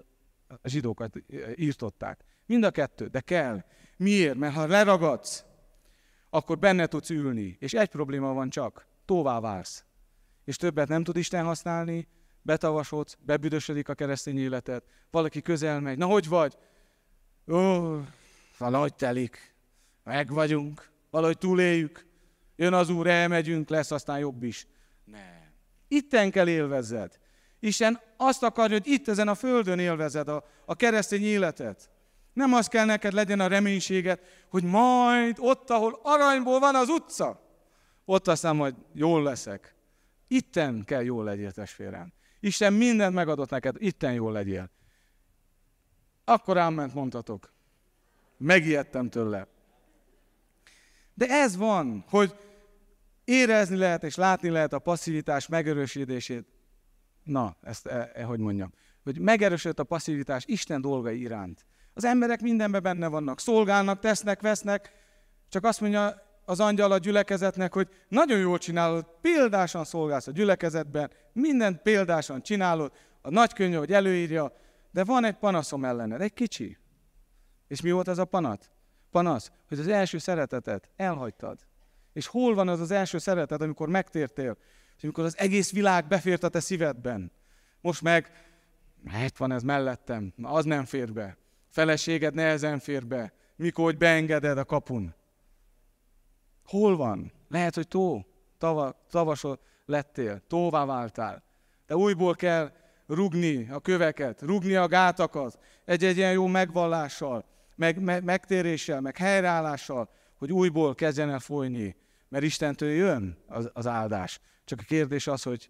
[0.47, 1.15] a zsidókat
[1.55, 2.23] írtották.
[2.45, 3.63] Mind a kettő, de kell.
[3.97, 4.37] Miért?
[4.37, 5.45] Mert ha leragadsz,
[6.29, 7.57] akkor benne tudsz ülni.
[7.59, 9.85] És egy probléma van csak, tóvá vársz.
[10.45, 12.07] És többet nem tud Isten használni,
[12.41, 16.57] betavasodsz, bebüdösödik a keresztény életet, valaki közel megy, na hogy vagy?
[17.47, 17.97] Ó,
[18.57, 19.55] valahogy telik,
[20.03, 22.05] meg vagyunk, valahogy túléljük,
[22.55, 24.67] jön az Úr, elmegyünk, lesz aztán jobb is.
[25.05, 25.53] Nem.
[25.87, 27.19] Itten kell élvezed.
[27.59, 31.89] Isten azt akarja, hogy itt ezen a földön élvezed a, a keresztény életet.
[32.33, 37.41] Nem az kell neked legyen a reménységet, hogy majd ott, ahol aranyból van az utca,
[38.05, 39.75] ott aztán majd jól leszek.
[40.27, 42.13] Itten kell jól legyél, testvérem.
[42.39, 44.69] Isten mindent megadott neked, itten jól legyél.
[46.25, 47.53] Akkor áment mondhatok.
[48.37, 49.52] Megijedtem tőle.
[51.13, 52.35] De ez van, hogy
[53.23, 56.45] érezni lehet és látni lehet a passzivitás megerősítését.
[57.23, 58.73] Na, ezt e, e, hogy mondjam.
[59.03, 61.65] Hogy megerősödött a passzivitás Isten dolgai iránt.
[61.93, 64.91] Az emberek mindenben benne vannak, szolgálnak, tesznek, vesznek,
[65.49, 71.11] csak azt mondja az angyal a gyülekezetnek, hogy nagyon jól csinálod, példásan szolgálsz a gyülekezetben,
[71.33, 74.53] mindent példásan csinálod, a nagykönyv, hogy előírja,
[74.91, 76.77] de van egy panaszom ellened, egy kicsi.
[77.67, 78.71] És mi volt ez a panat?
[79.13, 81.59] Panasz, hogy az első szeretetet elhagytad.
[82.13, 84.57] És hol van az az első szeretet, amikor megtértél,
[84.97, 87.31] és amikor az egész világ befért a te szívedben.
[87.81, 88.31] Most meg,
[89.05, 91.37] hát van ez mellettem, az nem fér be
[91.73, 95.15] feleséged nehezen fér be, mikor hogy beengeded a kapun.
[96.65, 97.31] Hol van?
[97.49, 98.25] Lehet, hogy tó,
[98.57, 101.43] tava, tavasod lettél, tóvá váltál.
[101.87, 102.71] De újból kell
[103.07, 107.45] rugni a köveket, rugni a gátakat, egy-egy ilyen jó megvallással,
[107.75, 111.95] meg, meg, megtéréssel, meg helyreállással, hogy újból kezdjen el folyni.
[112.29, 114.39] Mert Istentől jön az, az áldás.
[114.65, 115.69] Csak a kérdés az, hogy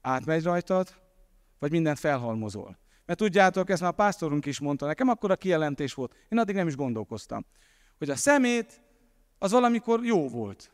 [0.00, 0.94] átmegy rajtad,
[1.58, 2.78] vagy mindent felhalmozol.
[3.06, 6.14] Mert tudjátok, ezt már a pásztorunk is mondta nekem, akkor a kijelentés volt.
[6.28, 7.46] Én addig nem is gondolkoztam.
[7.98, 8.80] Hogy a szemét
[9.38, 10.72] az valamikor jó volt.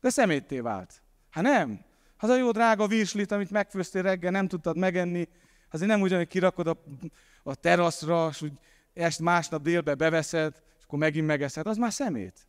[0.00, 1.02] De szemétté vált.
[1.30, 1.84] Hát nem.
[2.18, 5.28] Az a jó drága virslit, amit megfőztél reggel, nem tudtad megenni,
[5.70, 6.82] azért nem ugyanúgy kirakod a,
[7.42, 8.52] a teraszra, és úgy
[8.98, 12.46] est másnap délbe beveszed, és akkor megint megeszed, az már szemét.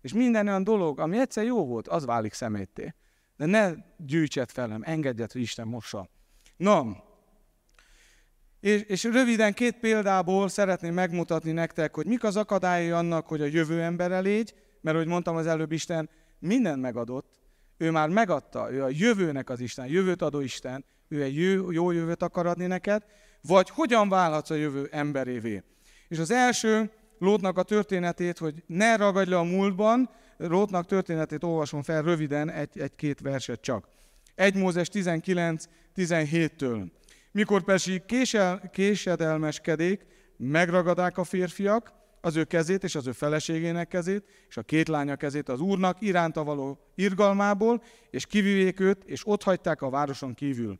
[0.00, 2.94] És minden olyan dolog, ami egyszer jó volt, az válik szemétté.
[3.36, 6.08] De ne gyűjtsed fel, nem engedjed, hogy Isten mossa.
[6.56, 7.04] Na,
[8.60, 13.46] és, és röviden két példából szeretném megmutatni nektek, hogy mik az akadályai annak, hogy a
[13.46, 17.40] jövő embere légy, mert ahogy mondtam az előbb, Isten mindent megadott,
[17.76, 21.90] ő már megadta, ő a jövőnek az Isten, jövőt adó Isten, ő egy jó, jó
[21.90, 23.04] jövőt akar adni neked,
[23.40, 25.62] vagy hogyan válhatsz a jövő emberévé.
[26.08, 31.82] És az első Lótnak a történetét, hogy ne ragadj le a múltban, Lótnak történetét olvasom
[31.82, 33.88] fel röviden, egy-két egy verset csak.
[34.34, 36.90] 1 Mózes 19-17-től.
[37.32, 44.24] Mikor pedig késel, késedelmeskedik, megragadák a férfiak, az ő kezét és az ő feleségének kezét,
[44.48, 49.42] és a két lánya kezét az úrnak iránta való irgalmából, és kivivék őt, és ott
[49.42, 50.78] hagyták a városon kívül.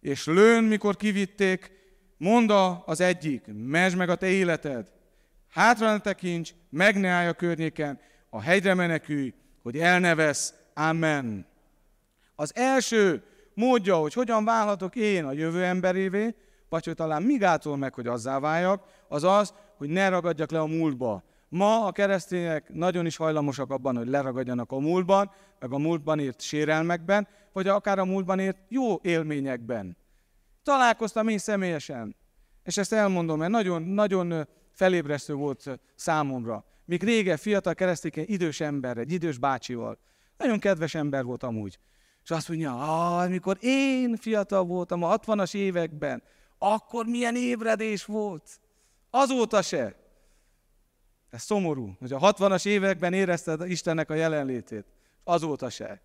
[0.00, 1.81] És lőn, mikor kivitték,
[2.22, 4.86] monda az egyik, mesd meg a te életed,
[5.50, 10.54] hátra ne tekints, meg ne állj a környéken, a hegyre menekülj, hogy elnevesz.
[10.74, 11.46] Amen.
[12.36, 13.22] Az első
[13.54, 16.34] módja, hogy hogyan válhatok én a jövő emberévé,
[16.68, 20.66] vagy hogy talán migától meg, hogy azzá váljak, az az, hogy ne ragadjak le a
[20.66, 21.22] múltba.
[21.48, 26.40] Ma a keresztények nagyon is hajlamosak abban, hogy leragadjanak a múltban, meg a múltban írt
[26.40, 29.96] sérelmekben, vagy akár a múltban írt jó élményekben.
[30.62, 32.16] Találkoztam én személyesen,
[32.64, 36.64] és ezt elmondom, mert nagyon, nagyon felébresztő volt számomra.
[36.84, 39.98] Míg régen fiatal keresztény idős ember, egy idős bácsival.
[40.36, 41.78] Nagyon kedves ember volt amúgy.
[42.24, 46.22] És azt mondja, amikor én fiatal voltam a 60-as években,
[46.58, 48.60] akkor milyen ébredés volt.
[49.10, 49.96] Azóta se.
[51.30, 54.84] Ez szomorú, hogy a 60-as években érezted Istennek a jelenlétét.
[55.24, 56.02] Azóta se.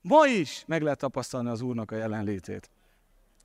[0.00, 2.70] Ma is meg lehet tapasztalni az Úrnak a jelenlétét.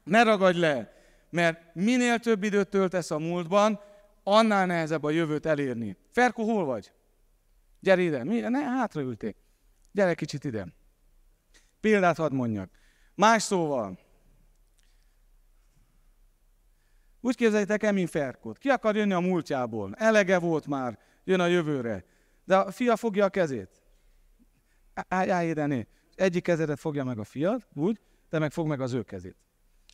[0.03, 0.93] Ne ragadj le,
[1.29, 3.79] mert minél több időt töltesz a múltban,
[4.23, 5.97] annál nehezebb a jövőt elérni.
[6.11, 6.91] Ferko, hol vagy?
[7.79, 8.23] Gyere ide.
[8.23, 8.39] Mi?
[8.39, 9.35] Ne, hátraülték.
[9.91, 10.67] Gyere kicsit ide.
[11.79, 12.69] Példát hadd mondjak.
[13.15, 13.99] Más szóval,
[17.21, 18.57] úgy képzeljétek el, mint Ferkót.
[18.57, 19.93] Ki akar jönni a múltjából?
[19.95, 22.05] Elege volt már, jön a jövőre.
[22.45, 23.81] De a fia fogja a kezét.
[24.93, 25.85] Állj, állj.
[26.15, 29.35] Egyik kezedet fogja meg a fiad, úgy, te meg fog meg az ő kezét.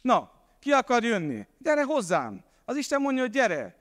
[0.01, 1.47] Na, ki akar jönni?
[1.57, 2.43] Gyere hozzám!
[2.65, 3.75] Az Isten mondja, hogy gyere!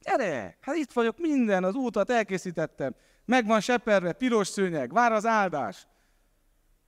[0.00, 0.56] Gyere!
[0.60, 2.94] Hát itt vagyok, minden, az útat elkészítettem.
[3.24, 5.86] Meg van seperve, piros szőnyeg, vár az áldás.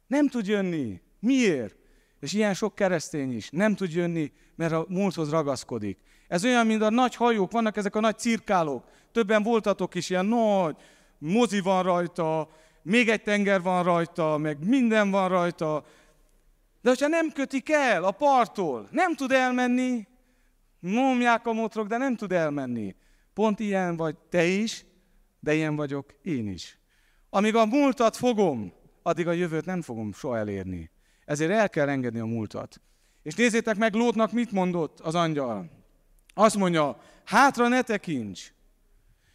[0.06, 1.00] Nem tud jönni.
[1.20, 1.76] Miért?
[2.20, 5.98] És ilyen sok keresztény is nem tud jönni, mert a múlthoz ragaszkodik.
[6.28, 8.84] Ez olyan, mint a nagy hajók, vannak ezek a nagy cirkálók.
[9.12, 10.76] Többen voltatok is, ilyen nagy,
[11.18, 12.48] mozi van rajta,
[12.82, 15.84] még egy tenger van rajta, meg minden van rajta.
[16.86, 20.06] De hogyha nem kötik el a parttól, nem tud elmenni,
[20.78, 22.94] momják a motrok, de nem tud elmenni.
[23.34, 24.84] Pont ilyen vagy te is,
[25.40, 26.78] de ilyen vagyok én is.
[27.30, 28.72] Amíg a múltat fogom,
[29.02, 30.90] addig a jövőt nem fogom soha elérni.
[31.24, 32.80] Ezért el kell engedni a múltat.
[33.22, 35.70] És nézzétek meg, Lótnak mit mondott az angyal.
[36.34, 38.52] Azt mondja, hátra ne tekints.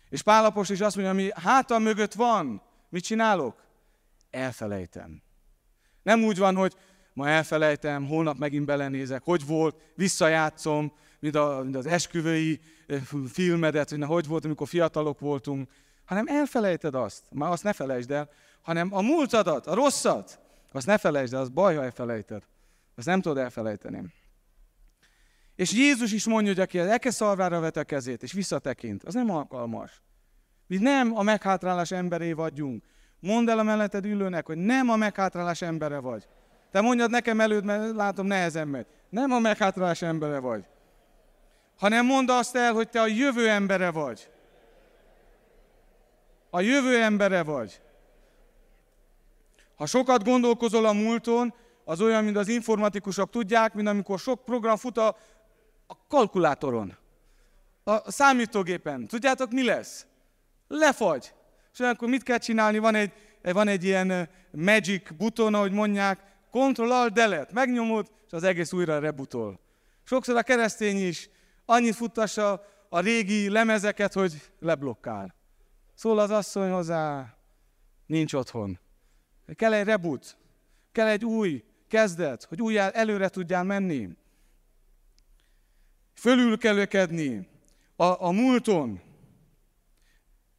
[0.10, 3.64] És Pálapos is azt mondja, ami háta mögött van, mit csinálok?
[4.30, 5.22] Elfelejtem.
[6.04, 6.76] Nem úgy van, hogy
[7.14, 12.60] ma elfelejtem, holnap megint belenézek, hogy volt, visszajátszom, mint, a, mint az esküvői
[13.32, 15.70] filmedet, hogy na, hogy volt, amikor fiatalok voltunk,
[16.06, 18.30] hanem elfelejted azt, már azt ne felejtsd el,
[18.62, 20.40] hanem a múltadat, a rosszat,
[20.72, 22.44] azt ne felejtsd el, az baj, ha elfelejted.
[22.96, 24.14] Azt nem tudod elfelejteni.
[25.56, 29.14] És Jézus is mondja, hogy aki az eke szalvára vet a kezét, és visszatekint, az
[29.14, 30.02] nem alkalmas.
[30.68, 32.84] Mi nem a meghátrálás emberé vagyunk.
[33.20, 36.28] Mondd el a melletted ülőnek, hogy nem a meghátrálás embere vagy.
[36.72, 38.86] Te mondjad nekem előtt, mert látom nehezen megy.
[39.10, 40.66] Nem a meghátrálás embere vagy.
[41.78, 44.30] Hanem mondd azt el, hogy te a jövő embere vagy.
[46.50, 47.82] A jövő embere vagy.
[49.76, 51.54] Ha sokat gondolkozol a múlton,
[51.84, 55.08] az olyan, mint az informatikusok tudják, mint amikor sok program fut a,
[55.88, 56.98] a kalkulátoron,
[57.84, 59.08] a számítógépen.
[59.08, 60.06] Tudjátok, mi lesz?
[60.68, 61.34] Lefagy.
[61.74, 62.78] És olyankor mit kell csinálni?
[62.78, 67.54] Van egy, van egy ilyen magic buton, ahogy mondják, Ctrl Alt Delete.
[67.54, 69.60] Megnyomod, és az egész újra rebutol.
[70.04, 71.30] Sokszor a keresztény is
[71.66, 75.36] annyit futtassa a régi lemezeket, hogy leblokkál.
[75.96, 77.36] Szól az asszony hozzá,
[78.06, 78.80] nincs otthon.
[79.56, 80.38] Kell egy reboot,
[80.92, 84.10] kell egy új kezdet, hogy újjá előre tudjál menni.
[86.14, 87.50] Fölülkelőkedni
[87.96, 89.02] a, a múlton,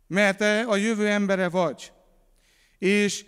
[0.07, 1.93] mert te a jövő embere vagy.
[2.79, 3.27] És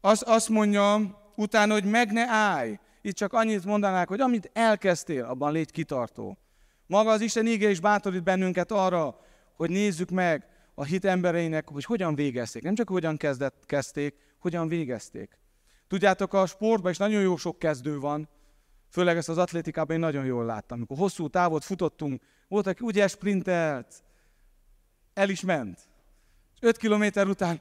[0.00, 0.94] az, azt mondja
[1.36, 2.78] utána, hogy meg ne állj.
[3.02, 6.38] Itt csak annyit mondanák, hogy amit elkezdtél, abban légy kitartó.
[6.86, 9.20] Maga az Isten íge is bátorít bennünket arra,
[9.56, 12.62] hogy nézzük meg a hit embereinek, hogy hogyan végezték.
[12.62, 15.38] Nem csak hogyan kezdett, kezdték, hogyan végezték.
[15.88, 18.28] Tudjátok, a sportban is nagyon jó sok kezdő van,
[18.90, 20.76] főleg ezt az atlétikában én nagyon jól láttam.
[20.76, 24.02] Amikor hosszú távot futottunk, volt, aki úgy sprintelt,
[25.14, 25.88] el is ment.
[26.60, 27.60] 5 kilométer után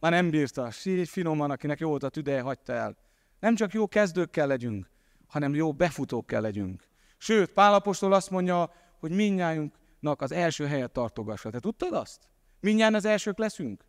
[0.00, 2.96] már nem bírta, így finoman, akinek jó volt a tüdeje, hagyta el.
[3.40, 4.90] Nem csak jó kezdőkkel legyünk,
[5.26, 6.82] hanem jó befutók kell legyünk.
[7.18, 11.50] Sőt, Pálapostól azt mondja, hogy minnyájunknak az első helyet tartogassa.
[11.50, 12.28] Te tudtad azt?
[12.60, 13.84] Mindjárt az elsők leszünk?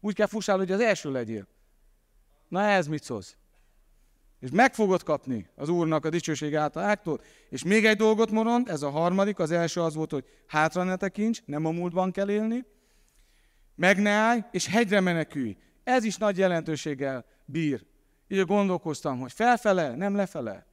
[0.00, 1.46] Úgy kell fussál, hogy az első legyél.
[2.48, 3.36] Na ez mit szólsz?
[4.40, 8.82] és meg fogod kapni az Úrnak a dicsőség által És még egy dolgot mond, ez
[8.82, 12.64] a harmadik, az első az volt, hogy hátra ne tekints, nem a múltban kell élni,
[13.76, 15.56] meg ne állj, és hegyre menekülj.
[15.84, 17.86] Ez is nagy jelentőséggel bír.
[18.28, 20.66] Így gondolkoztam, hogy felfele, nem lefele.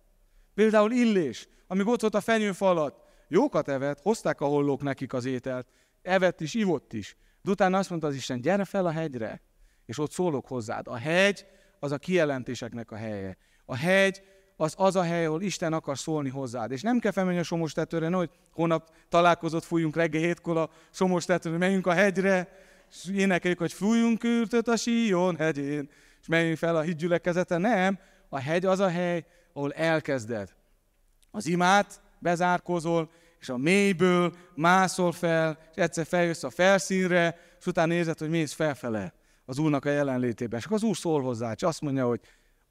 [0.54, 5.26] Például Illés, amíg ott volt a fenyőfa alatt, jókat evett, hozták a hollók nekik az
[5.26, 5.68] ételt,
[6.02, 7.16] evett is, ivott is.
[7.42, 9.42] De utána azt mondta az Isten, gyere fel a hegyre,
[9.86, 10.88] és ott szólok hozzád.
[10.88, 11.46] A hegy
[11.80, 13.38] az a kijelentéseknek a helye.
[13.66, 14.22] A hegy
[14.58, 16.72] az az a hely, ahol Isten akar szólni hozzád.
[16.72, 21.26] És nem kell felmenni a Somos tetőre, hogy holnap találkozott, fújjunk reggel hétkor a Somos
[21.26, 22.50] tetőre, menjünk a hegyre,
[22.94, 25.90] és énekeljük, hogy fújjunk ürtöt a Sion hegyén,
[26.22, 27.58] és menjünk fel a hídgyülekezete.
[27.58, 30.56] Nem, a hegy az a hely, ahol elkezded.
[31.32, 37.94] Az imát bezárkozol, és a mélyből mászol fel, és egyszer feljössz a felszínre, és utána
[37.94, 39.14] érzed, hogy mész felfele
[39.46, 40.60] az Úrnak a jelenlétében.
[40.60, 42.20] És akkor az Úr szól hozzá, és azt mondja, hogy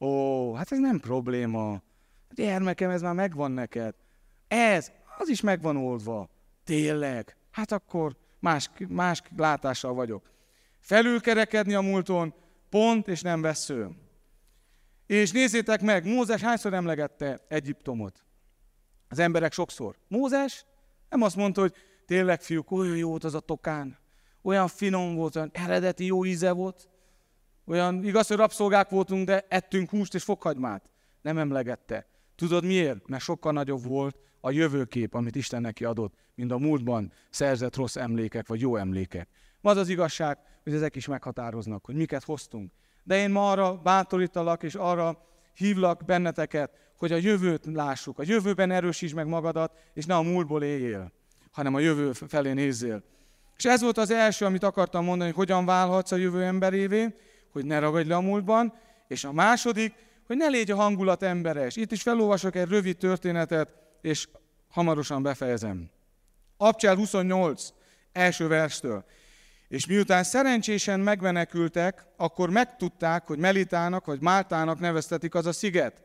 [0.00, 1.82] ó, hát ez nem probléma.
[2.34, 3.94] Gyermekem, ez már megvan neked.
[4.48, 6.28] Ez, az is megvan oldva.
[6.64, 7.36] Tényleg.
[7.50, 10.30] Hát akkor más, más látással vagyok.
[10.78, 12.34] Felülkerekedni a múlton,
[12.68, 13.90] pont és nem vesző.
[15.06, 18.24] És nézzétek meg, Mózes hányszor emlegette Egyiptomot?
[19.08, 19.96] Az emberek sokszor.
[20.08, 20.64] Mózes
[21.08, 21.74] nem azt mondta, hogy
[22.06, 23.98] tényleg fiúk, olyan jó volt az a tokán,
[24.42, 26.88] olyan finom volt, olyan eredeti jó íze volt,
[27.66, 30.90] olyan igaz, hogy rabszolgák voltunk, de ettünk húst és fokhagymát.
[31.20, 32.06] Nem emlegette.
[32.34, 33.08] Tudod miért?
[33.08, 37.96] Mert sokkal nagyobb volt a jövőkép, amit Isten neki adott, mint a múltban szerzett rossz
[37.96, 39.28] emlékek, vagy jó emlékek.
[39.60, 42.72] Az az igazság, hogy ezek is meghatároznak, hogy miket hoztunk.
[43.04, 48.70] De én ma arra bátorítalak, és arra hívlak benneteket, hogy a jövőt lássuk, a jövőben
[48.70, 51.12] erősítsd meg magadat, és ne a múltból éljél,
[51.50, 53.02] hanem a jövő felé nézzél.
[53.56, 57.14] És ez volt az első, amit akartam mondani, hogy hogyan válhatsz a jövő emberévé,
[57.52, 58.72] hogy ne ragadj le a múltban,
[59.08, 59.94] és a második,
[60.26, 61.76] hogy ne légy a hangulat emberes.
[61.76, 63.68] Itt is felolvasok egy rövid történetet,
[64.00, 64.28] és
[64.68, 65.90] hamarosan befejezem.
[66.62, 67.68] Abcsel 28,
[68.12, 69.04] első verstől.
[69.68, 76.02] És miután szerencsésen megmenekültek, akkor megtudták, hogy Melitának vagy Máltának neveztetik az a sziget.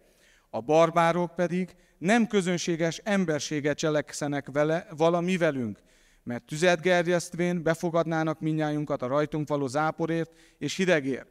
[0.50, 5.80] A barbárok pedig nem közönséges emberséget cselekszenek vele, valami velünk,
[6.24, 11.28] mert tüzet gerjesztvén befogadnának minnyájunkat a rajtunk való záporért és hidegért.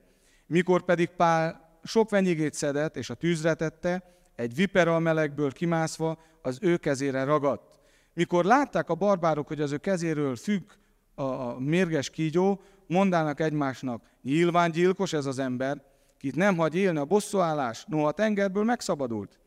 [0.47, 4.03] Mikor pedig Pál sok venyigét szedett és a tűzre tette,
[4.37, 7.76] egy vipera melegből kimászva az ő kezére ragadt.
[8.17, 10.71] Mikor látták a barbárok, hogy az ő kezéről függ
[11.15, 15.83] a mérges kígyó, mondának egymásnak, nyilván gyilkos ez az ember,
[16.19, 19.39] kit nem hagy élni a bosszúállás, noha a tengerből megszabadult.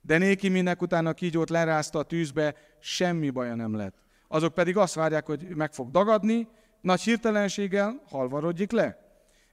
[0.00, 3.94] De néki minek után a kígyót lerázta a tűzbe, semmi baja nem lett.
[4.28, 6.48] Azok pedig azt várják, hogy meg fog dagadni,
[6.80, 8.98] nagy hirtelenséggel halvarodjik le.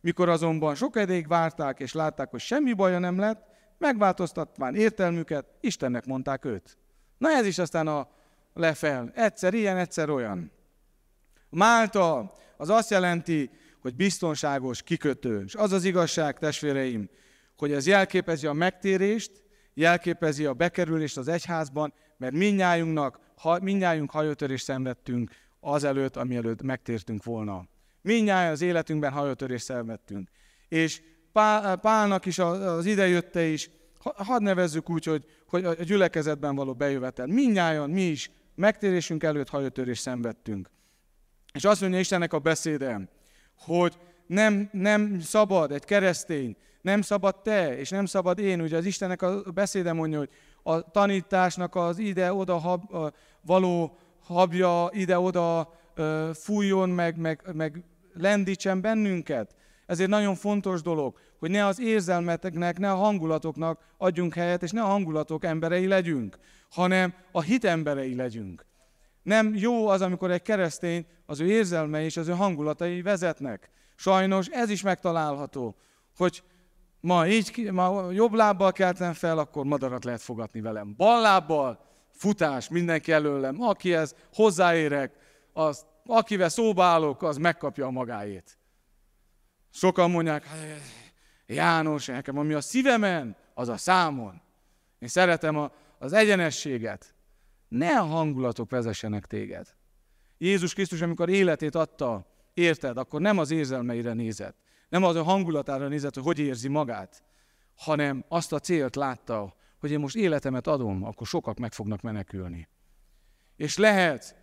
[0.02, 3.46] Mikor azonban sok ideig várták, és látták, hogy semmi baja nem lett,
[3.78, 6.78] megváltoztatván értelmüket, Istennek mondták őt.
[7.18, 8.22] Na ez is aztán a
[8.54, 9.12] lefel.
[9.16, 10.52] Egyszer ilyen, egyszer olyan.
[11.50, 13.50] Málta az azt jelenti,
[13.82, 15.44] hogy biztonságos, kikötő.
[15.46, 17.10] És az az igazság, testvéreim,
[17.58, 19.32] hogy ez jelképezi a megtérést,
[19.74, 27.68] jelképezi a bekerülést az egyházban, mert minnyájunknak, ha, minnyájunk hajótörést szenvedtünk azelőtt, amielőtt megtértünk volna.
[28.02, 30.30] Minnyáján az életünkben hajótörést szenvedtünk.
[30.68, 31.02] És
[31.32, 37.28] Pál, Pálnak is az idejötte is, hadd nevezzük úgy, hogy, hogy a gyülekezetben való bejövetel.
[37.28, 40.70] Minnyáján mi is megtérésünk előtt hajótörést szenvedtünk.
[41.54, 43.10] És azt mondja Istennek a beszéde,
[43.58, 43.98] hogy
[44.28, 48.62] nem, nem szabad egy keresztény, nem szabad te, és nem szabad én.
[48.62, 50.30] Ugye az Istennek a beszéde mondja, hogy
[50.64, 55.74] a tanításnak az ide-oda hab, való habja ide-oda
[56.34, 57.84] fújjon, meg, meg, meg
[58.14, 59.56] lendítsen bennünket.
[59.86, 64.82] Ezért nagyon fontos dolog, hogy ne az érzelmeteknek, ne a hangulatoknak adjunk helyet, és ne
[64.82, 66.38] a hangulatok emberei legyünk,
[66.70, 68.66] hanem a hit emberei legyünk.
[69.24, 73.70] Nem jó az, amikor egy keresztény az ő érzelmei és az ő hangulatai vezetnek.
[73.96, 75.76] Sajnos ez is megtalálható,
[76.18, 76.44] hogy
[77.00, 80.94] ma így, ma jobb lábbal keltem fel, akkor madarat lehet fogatni velem.
[80.98, 83.58] Bal lábbal, futás, mindenki előlem.
[83.82, 85.16] ez hozzáérek,
[85.54, 88.58] az, akivel szóba állok, az megkapja a magáét.
[89.72, 90.46] Sokan mondják,
[91.46, 94.42] János, nekem ami a szívemen, az a számon.
[95.00, 97.16] Én szeretem a, az egyenességet.
[97.68, 99.76] Ne a hangulatok vezessenek téged.
[100.38, 104.58] Jézus Krisztus, amikor életét adta, érted, akkor nem az érzelmeire nézett,
[104.90, 107.24] nem az a hangulatára nézett, hogy hogy érzi magát,
[107.76, 112.68] hanem azt a célt látta, hogy én most életemet adom, akkor sokak meg fognak menekülni.
[113.56, 114.36] És lehet,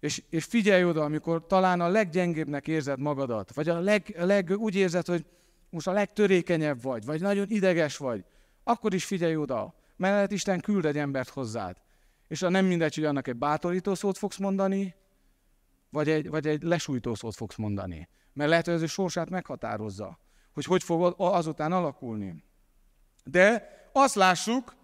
[0.00, 4.74] és, és figyelj oda, amikor talán a leggyengébbnek érzed magadat, vagy a leg, leg úgy
[4.74, 5.26] érzed, hogy
[5.70, 8.24] most a legtörékenyebb vagy, vagy nagyon ideges vagy,
[8.64, 11.76] akkor is figyelj oda, mert Isten küld egy embert hozzád.
[12.28, 14.94] És ha nem mindegy, hogy annak egy bátorító szót fogsz mondani,
[15.90, 18.08] vagy egy, vagy egy lesújtó szót fogsz mondani.
[18.32, 20.18] Mert lehet, hogy az ő sorsát meghatározza,
[20.52, 22.44] hogy hogy fog azután alakulni.
[23.24, 24.76] De azt lássuk,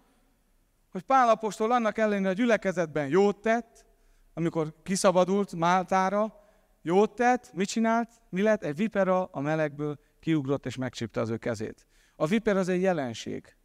[0.91, 3.85] hogy Pál apostol annak ellenére a gyülekezetben jót tett,
[4.33, 6.43] amikor kiszabadult Máltára,
[6.81, 8.09] jót tett, mit csinált?
[8.29, 8.63] Mi lett?
[8.63, 11.87] Egy vipera a melegből kiugrott és megcsípte az ő kezét.
[12.15, 13.55] A viper az egy jelenség.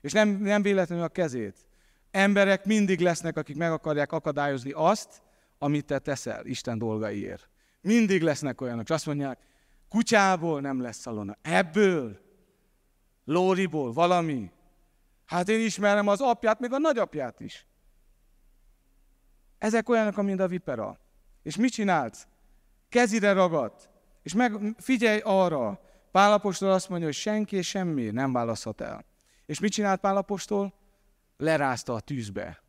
[0.00, 1.66] És nem, nem véletlenül a kezét.
[2.10, 5.22] Emberek mindig lesznek, akik meg akarják akadályozni azt,
[5.58, 7.48] amit te teszel Isten dolgaiért.
[7.80, 9.38] Mindig lesznek olyanok, és azt mondják,
[9.88, 11.36] kutyából nem lesz szalona.
[11.42, 12.20] Ebből,
[13.24, 14.50] lóriból, valami.
[15.24, 17.66] Hát én ismerem az apját, még a nagyapját is.
[19.58, 20.98] Ezek olyanok, mint a vipera.
[21.42, 22.26] És mit csinálsz?
[22.88, 23.90] Kezire ragadt.
[24.22, 25.85] És meg figyelj arra,
[26.16, 29.04] Pálapostól azt mondja, hogy senki és semmi nem választhat el.
[29.46, 30.74] És mit csinált Pálapostól?
[31.36, 32.62] Lerázta a tűzbe.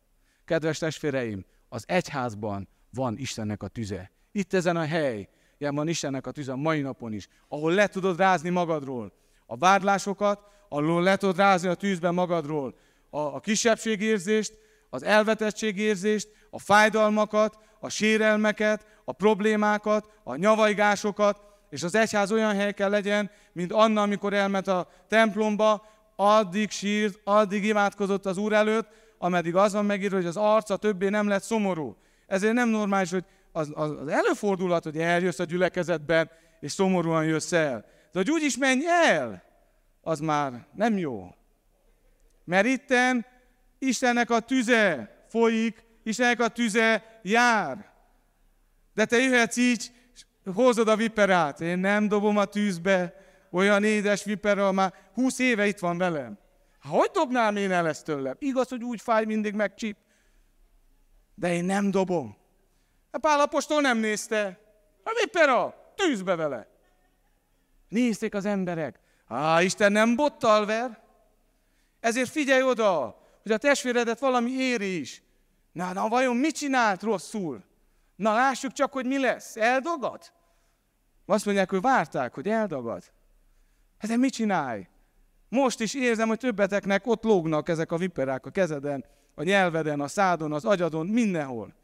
[0.44, 4.10] Kedves testvéreim, az egyházban van Istennek a tüze.
[4.32, 5.28] Itt ezen a hely,
[5.58, 9.12] van Istennek a tüze a mai napon is, ahol le tudod rázni magadról
[9.46, 12.74] a vádlásokat, ahol le tudod rázni a tűzben magadról
[13.10, 14.58] a, a kisebbségérzést,
[14.90, 22.72] az elvetettségérzést, a fájdalmakat, a sérelmeket, a problémákat, a nyavajgásokat, és az egyház olyan hely
[22.72, 28.88] kell legyen, mint Anna, amikor elment a templomba, addig sírt, addig imádkozott az Úr előtt,
[29.18, 31.96] ameddig az van megírva, hogy az arca többé nem lett szomorú.
[32.26, 37.52] Ezért nem normális, hogy az, az, az előfordulhat, hogy eljössz a gyülekezetben, és szomorúan jössz
[37.52, 37.80] el.
[38.12, 39.42] De hogy úgy is menj el,
[40.02, 41.34] az már nem jó.
[42.44, 43.26] Mert itten
[43.78, 47.92] Istennek a tüze folyik, Istennek a tüze jár.
[48.94, 49.90] De te jöhetsz így,
[50.54, 51.60] hozod a viperát.
[51.60, 53.14] Én nem dobom a tűzbe,
[53.50, 56.38] olyan édes vipera, már húsz éve itt van velem.
[56.82, 58.36] Hogy dobnám én el ezt tőlem?
[58.38, 59.96] Igaz, hogy úgy fáj, mindig megcsíp.
[61.34, 62.36] De én nem dobom.
[63.10, 64.60] A Pálapostól nem nézte.
[65.04, 66.68] A vipera, tűzbe vele.
[67.88, 69.00] Nézték az emberek.
[69.26, 71.02] Á, Isten nem bottal ver.
[72.00, 75.22] Ezért figyelj oda, hogy a testvéredet valami éri is.
[75.72, 77.64] Na, na, vajon mit csinált rosszul?
[78.16, 79.56] Na, lássuk csak, hogy mi lesz.
[79.56, 80.32] Eldogad?
[81.30, 83.02] Azt mondják, hogy várták, hogy eldagad.
[83.98, 84.88] Hát mit csinálj?
[85.48, 89.04] Most is érzem, hogy többeteknek ott lógnak ezek a viperák a kezeden,
[89.34, 91.74] a nyelveden, a szádon, az agyadon, mindenhol.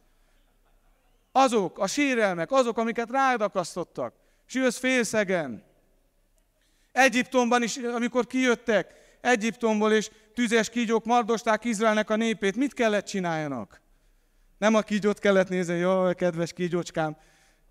[1.32, 4.14] Azok, a sérelmek, azok, amiket rád akasztottak.
[4.46, 5.64] És jössz félszegen.
[6.92, 13.80] Egyiptomban is, amikor kijöttek Egyiptomból, és tüzes kígyók mardosták Izraelnek a népét, mit kellett csináljanak?
[14.58, 17.16] Nem a kígyót kellett nézni, jaj, kedves kígyócskám,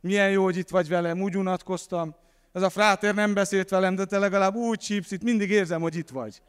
[0.03, 2.15] milyen jó, hogy itt vagy velem, úgy unatkoztam.
[2.51, 5.95] Ez a frátér nem beszélt velem, de te legalább úgy csípsz, itt mindig érzem, hogy
[5.95, 6.41] itt vagy.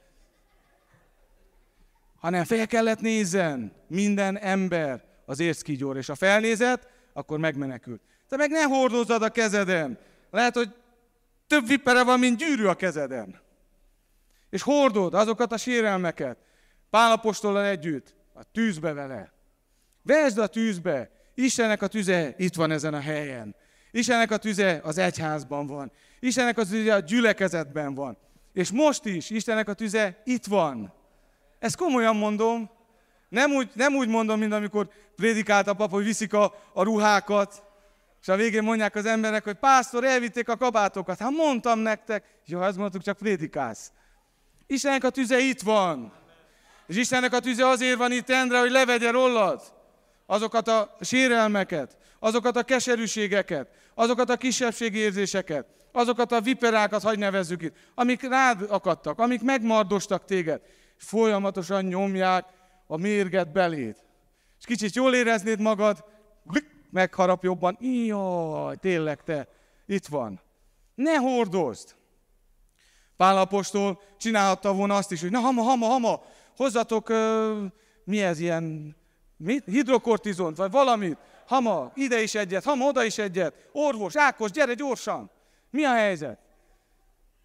[2.17, 8.01] Hanem fel kellett nézzen minden ember az érzkígyóra, és ha felnézett, akkor megmenekült.
[8.29, 9.99] Te meg ne hordozzad a kezeden.
[10.31, 10.75] Lehet, hogy
[11.47, 13.41] több vipere van, mint gyűrű a kezeden.
[14.51, 16.39] És hordod azokat a sérelmeket.
[16.91, 19.33] Pálapostollal együtt, a tűzbe vele.
[20.03, 21.11] Vesd a tűzbe.
[21.35, 23.55] Istennek a tüze itt van ezen a helyen.
[23.91, 25.93] Istennek a tüze az egyházban van.
[26.21, 28.17] Istennek a tüze a gyülekezetben van.
[28.53, 30.93] És most is Istennek a tüze itt van.
[31.59, 32.71] Ezt komolyan mondom.
[33.29, 37.63] Nem úgy, nem úgy mondom, mint amikor prédikált a pap, hogy viszik a, a ruhákat,
[38.21, 41.19] és a végén mondják az emberek, hogy pásztor, elvitték a kabátokat.
[41.19, 42.25] Hát mondtam nektek.
[42.47, 43.93] Jó, azt mondtuk, csak prédikálsz.
[44.67, 46.13] Istennek a tüze itt van.
[46.87, 49.74] És Istennek a tüze azért van itt, Endre, hogy levegye rólad
[50.27, 57.77] azokat a sérelmeket, azokat a keserűségeket, azokat a kisebbségérzéseket, azokat a viperákat, hagy nevezzük itt,
[57.95, 60.61] amik rád akadtak, amik megmardostak téged,
[60.97, 62.45] folyamatosan nyomják
[62.87, 63.97] a mérget beléd.
[64.59, 66.05] És kicsit jól éreznéd magad,
[66.91, 69.49] megharap jobban, jaj, tényleg te,
[69.87, 70.41] itt van.
[70.95, 71.95] Ne hordozd!
[73.17, 76.23] Pálapostól csinálhatta volna azt is, hogy na hama, hama, hama,
[76.57, 77.65] hozzatok, uh,
[78.05, 78.97] mi ez ilyen
[79.45, 79.65] Mit?
[79.65, 81.19] Hidrokortizont, vagy valamit.
[81.47, 83.69] Hama, ide is egyet, hama, oda is egyet.
[83.73, 85.31] Orvos, Ákos, gyere gyorsan.
[85.71, 86.39] Mi a helyzet?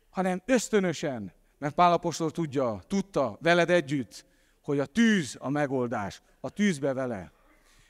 [0.09, 4.25] Hanem ösztönösen, mert Pálapostól tudja, tudta veled együtt,
[4.61, 7.31] hogy a tűz a megoldás, a tűzbe vele.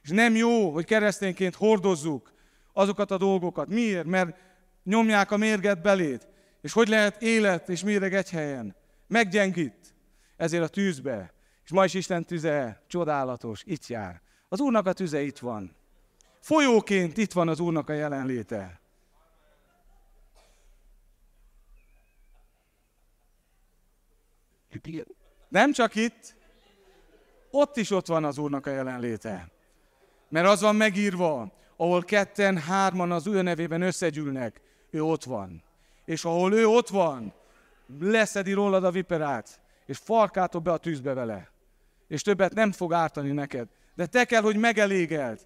[0.01, 2.33] És nem jó, hogy keresztényként hordozzuk
[2.73, 3.67] azokat a dolgokat.
[3.67, 4.05] Miért?
[4.05, 4.37] Mert
[4.83, 6.27] nyomják a mérget belét.
[6.61, 8.75] És hogy lehet élet és méreg egy helyen?
[9.07, 9.95] Meggyengít.
[10.37, 11.33] Ezért a tűzbe
[11.69, 14.21] és ma is Isten tüze csodálatos, itt jár.
[14.47, 15.75] Az Úrnak a tüze itt van.
[16.39, 18.79] Folyóként itt van az Úrnak a jelenléte.
[25.47, 26.35] Nem csak itt,
[27.51, 29.51] ott is ott van az Úrnak a jelenléte.
[30.29, 35.63] Mert az van megírva, ahol ketten, hárman az ő nevében összegyűlnek, ő ott van.
[36.05, 37.33] És ahol ő ott van,
[37.99, 41.57] leszedi rólad a viperát, és farkától be a tűzbe vele.
[42.09, 43.67] És többet nem fog ártani neked.
[43.95, 45.39] De te kell, hogy megelégeld.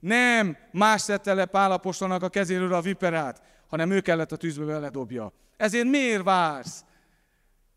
[0.00, 4.88] Nem más szedte le Pálapostolnak a kezéről a viperát, hanem ő kellett a tűzbe vele
[4.88, 5.32] dobja.
[5.56, 6.84] Ezért miért vársz?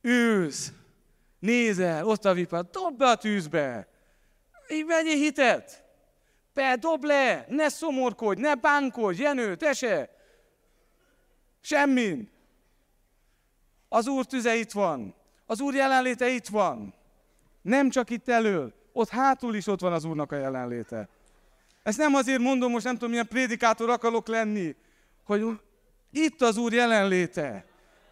[0.01, 0.71] Ülsz,
[1.39, 3.87] nézel, ott a viperát, dob be a tűzbe.
[4.69, 5.83] Így vegyél hitet.
[6.53, 10.09] Be, dob le, ne szomorkodj, ne bánkodj, Jenő, te se.
[11.61, 12.31] Semmin.
[13.89, 15.15] Az Úr tüze itt van.
[15.45, 16.93] Az Úr jelenléte itt van.
[17.65, 21.09] Nem csak itt elől, ott hátul is ott van az Úrnak a jelenléte.
[21.83, 24.75] Ezt nem azért mondom, most nem tudom, milyen prédikátor akarok lenni,
[25.23, 25.45] hogy
[26.11, 27.65] itt az Úr jelenléte.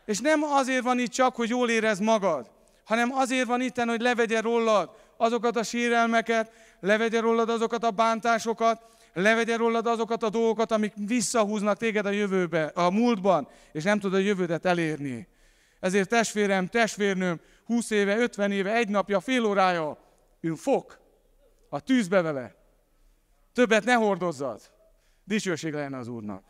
[0.05, 2.51] És nem azért van itt csak, hogy jól érez magad,
[2.85, 8.81] hanem azért van itt, hogy levegye rólad azokat a sérelmeket, levegye rólad azokat a bántásokat,
[9.13, 14.19] levegye rólad azokat a dolgokat, amik visszahúznak téged a jövőbe, a múltban, és nem tudod
[14.19, 15.27] a jövődet elérni.
[15.79, 19.97] Ezért testvérem, testvérnőm, 20 éve, 50 éve, egy napja, fél órája,
[20.41, 20.99] ün fok,
[21.69, 22.55] a tűzbe vele.
[23.53, 24.61] Többet ne hordozzad.
[25.23, 26.43] Dicsőség legyen az Úrnak.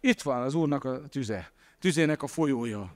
[0.00, 2.94] Itt van az Úrnak a tüze, tüzének a folyója.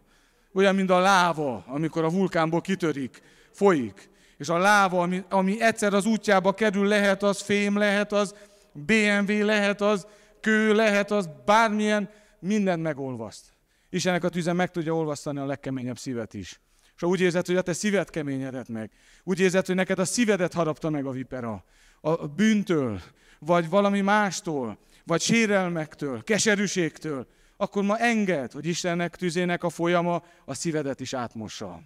[0.52, 4.10] Olyan, mint a láva, amikor a vulkánból kitörik, folyik.
[4.36, 8.34] És a láva, ami, ami egyszer az útjába kerül, lehet az fém, lehet az
[8.72, 10.06] BMW, lehet az
[10.40, 13.44] kő, lehet az bármilyen, mindent megolvaszt.
[13.90, 16.60] Istennek a tüze meg tudja olvasztani a legkeményebb szívet is.
[17.00, 18.90] És úgy érzed, hogy a te szíved keményedett meg.
[19.24, 21.64] Úgy érzed, hogy neked a szívedet harapta meg a vipera.
[22.00, 23.00] A bűntől,
[23.38, 27.26] vagy valami mástól, vagy sérelmektől, keserűségtől,
[27.56, 31.82] akkor ma enged, hogy Istennek tüzének a folyama a szívedet is átmossa.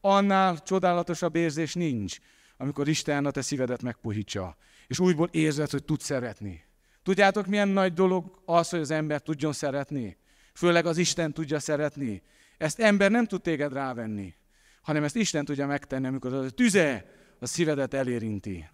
[0.00, 2.18] Annál csodálatosabb érzés nincs,
[2.56, 4.56] amikor Isten a te szívedet megpuhítsa,
[4.86, 6.64] és újból érzed, hogy tud szeretni.
[7.02, 10.16] Tudjátok, milyen nagy dolog az, hogy az ember tudjon szeretni?
[10.54, 12.22] Főleg az Isten tudja szeretni.
[12.58, 14.34] Ezt ember nem tud téged rávenni,
[14.82, 17.04] hanem ezt Isten tudja megtenni, amikor az a tüze
[17.40, 18.68] a szívedet elérinti.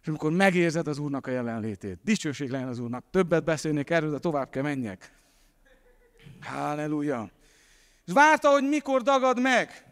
[0.00, 1.98] És amikor megérzed az Úrnak a jelenlétét.
[2.02, 3.04] Dicsőség legyen az Úrnak.
[3.10, 5.12] Többet beszélnék erről, de tovább kell menjek.
[6.40, 7.30] Halleluja.
[8.06, 9.86] És várta, hogy mikor dagad meg.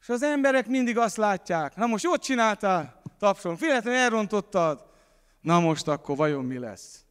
[0.00, 1.76] És az emberek mindig azt látják.
[1.76, 3.56] Na most jót csináltál, tapsolom.
[3.56, 4.90] Féletlenül elrontottad.
[5.40, 7.04] Na most akkor vajon mi lesz?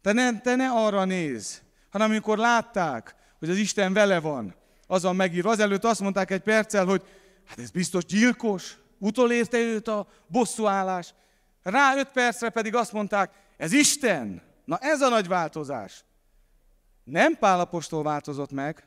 [0.00, 4.54] Te ne, te ne arra néz, hanem amikor látták, hogy az Isten vele van,
[4.86, 5.50] azon megírva.
[5.50, 7.02] Azelőtt azt mondták egy perccel, hogy
[7.46, 11.14] hát ez biztos gyilkos, utolérte őt a bosszúállás.
[11.62, 14.42] Rá öt percre pedig azt mondták, ez Isten.
[14.64, 16.04] Na ez a nagy változás.
[17.04, 18.84] Nem Pálapostól változott meg,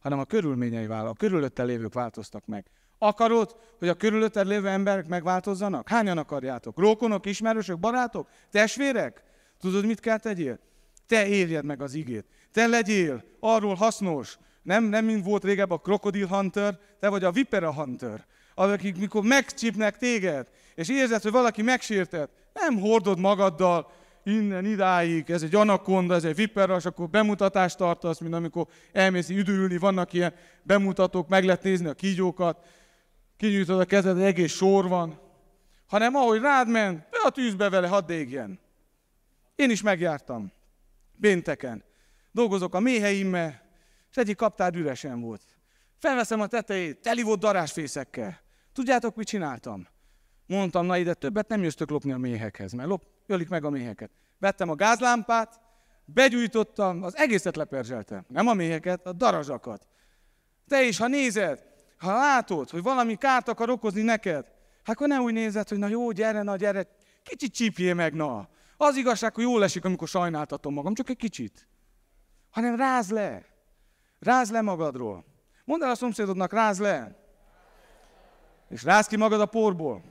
[0.00, 2.66] hanem a körülményei vált, a körülötte lévők változtak meg.
[2.98, 5.88] Akarod, hogy a körülötted lévő emberek megváltozzanak?
[5.88, 6.78] Hányan akarjátok?
[6.78, 9.22] Rókonok, ismerősök, barátok, testvérek?
[9.60, 10.58] Tudod, mit kell tegyél?
[11.06, 12.26] Te érjed meg az igét.
[12.52, 14.38] Te legyél arról hasznos.
[14.62, 18.26] Nem, nem mint volt régebb a Crocodile Hunter, te vagy a Vipera Hunter.
[18.54, 23.90] Akik mikor megcsípnek téged, és érzed, hogy valaki megsértett, nem hordod magaddal
[24.24, 29.28] innen idáig, ez egy anakonda, ez egy vipera, és akkor bemutatást tartasz, mint amikor elmész
[29.28, 32.66] üdülni, vannak ilyen bemutatók, meg lehet nézni a kígyókat,
[33.36, 35.20] kinyújtod a kezed, egy egész sor van,
[35.86, 38.60] hanem ahogy rád ment, be a tűzbe vele, hadd égjen.
[39.54, 40.52] Én is megjártam.
[41.16, 41.84] Bénteken.
[42.32, 43.62] Dolgozok a méheimmel,
[44.10, 45.42] és egyik kaptár üresen volt.
[45.98, 48.40] Felveszem a tetejét, teli volt darásfészekkel.
[48.72, 49.86] Tudjátok, mit csináltam?
[50.46, 54.10] Mondtam, na ide többet nem jöttök lopni a méhekhez, mert lop, ölik meg a méheket.
[54.38, 55.60] Vettem a gázlámpát,
[56.04, 58.24] begyújtottam, az egészet leperzseltem.
[58.28, 59.86] Nem a méheket, a darazsakat.
[60.68, 61.64] Te is, ha nézed,
[61.98, 64.44] ha látod, hogy valami kárt akar okozni neked,
[64.82, 66.86] hát akkor ne úgy nézed, hogy na jó, gyere, na gyere,
[67.22, 68.48] kicsit csípjél meg, na.
[68.76, 71.68] Az igazság, hogy jól esik, amikor sajnáltatom magam, csak egy kicsit.
[72.52, 73.44] Hanem ráz le.
[74.18, 75.24] Ráz le magadról.
[75.64, 77.16] Mondd el a szomszédodnak, ráz le.
[78.68, 80.02] És ráz ki magad a porból.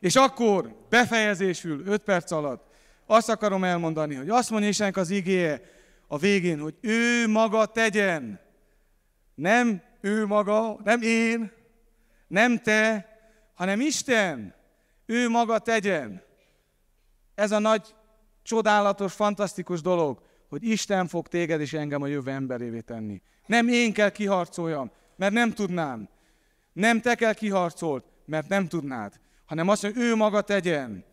[0.00, 2.68] És akkor befejezésül, öt perc alatt
[3.06, 5.62] azt akarom elmondani, hogy azt mondja Istennek az igéje
[6.06, 8.40] a végén, hogy ő maga tegyen.
[9.34, 11.52] Nem ő maga, nem én,
[12.26, 13.08] nem te,
[13.54, 14.54] hanem Isten.
[15.06, 16.22] Ő maga tegyen.
[17.34, 17.94] Ez a nagy,
[18.42, 23.22] csodálatos, fantasztikus dolog, hogy Isten fog téged és engem a jövő emberévé tenni.
[23.46, 26.08] Nem én kell kiharcoljam, mert nem tudnám.
[26.72, 29.20] Nem te kell kiharcolt, mert nem tudnád.
[29.46, 31.04] Hanem azt, hogy ő maga tegyen.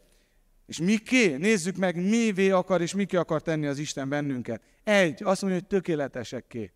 [0.65, 1.35] És miké?
[1.35, 4.61] Nézzük meg, mivé akar és miké akar tenni az Isten bennünket.
[4.83, 6.71] Egy, azt mondja, hogy tökéletesekké.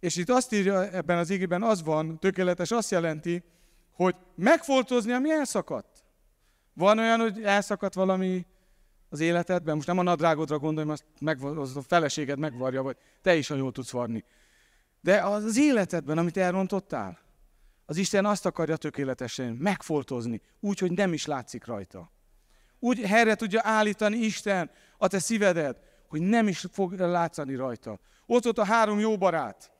[0.00, 3.42] És itt azt írja ebben az igében, az van, tökéletes, azt jelenti,
[3.92, 6.04] hogy megfoltozni, ami elszakadt.
[6.72, 8.46] Van olyan, hogy elszakadt valami
[9.12, 13.36] az életedben, most nem a nadrágodra gondolom, azt meg, az a feleséged megvarja, vagy te
[13.36, 14.24] is, jól tudsz varni.
[15.00, 17.18] De az életedben, amit elrontottál,
[17.86, 22.12] az Isten azt akarja tökéletesen megfoltozni, úgy, hogy nem is látszik rajta.
[22.78, 28.00] Úgy helyre tudja állítani Isten a te szívedet, hogy nem is fog látszani rajta.
[28.26, 29.72] Ott ott a három jó barát.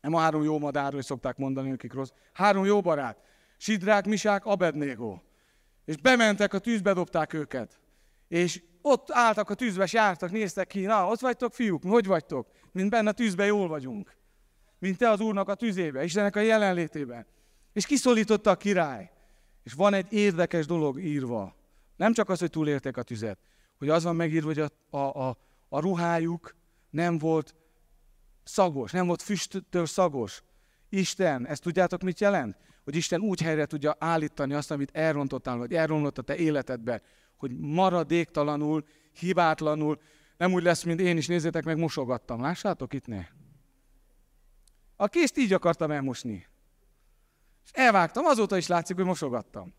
[0.00, 2.10] Nem a három jó madár, hogy szokták mondani, akik rossz.
[2.32, 3.18] Három jó barát.
[3.56, 5.18] Sidrák, Misák, Abednego.
[5.84, 7.79] És bementek, a tűzbe dobták őket.
[8.30, 12.48] És ott álltak a tűzbe, és jártak, néztek ki, na, ott vagytok fiúk, hogy vagytok?
[12.72, 14.16] Mint benne a tűzbe jól vagyunk.
[14.78, 17.26] Mint te az Úrnak a tűzébe, Istennek a jelenlétében.
[17.72, 19.10] És kiszólította a király.
[19.62, 21.56] És van egy érdekes dolog írva.
[21.96, 23.38] Nem csak az, hogy túlélték a tüzet,
[23.78, 25.36] hogy az van megírva, hogy a, a, a,
[25.68, 26.54] a ruhájuk
[26.90, 27.54] nem volt
[28.44, 30.42] szagos, nem volt füsttől szagos.
[30.88, 32.56] Isten, ezt tudjátok mit jelent?
[32.84, 37.02] Hogy Isten úgy helyre tudja állítani azt, amit elrontottál, vagy elromlott a te életedbe,
[37.40, 40.00] hogy maradéktalanul, hibátlanul,
[40.36, 42.40] nem úgy lesz, mint én is, nézzétek meg, mosogattam.
[42.40, 43.26] Lássátok itt ne?
[44.96, 46.46] A kést így akartam elmosni.
[47.64, 49.74] És elvágtam, azóta is látszik, hogy mosogattam.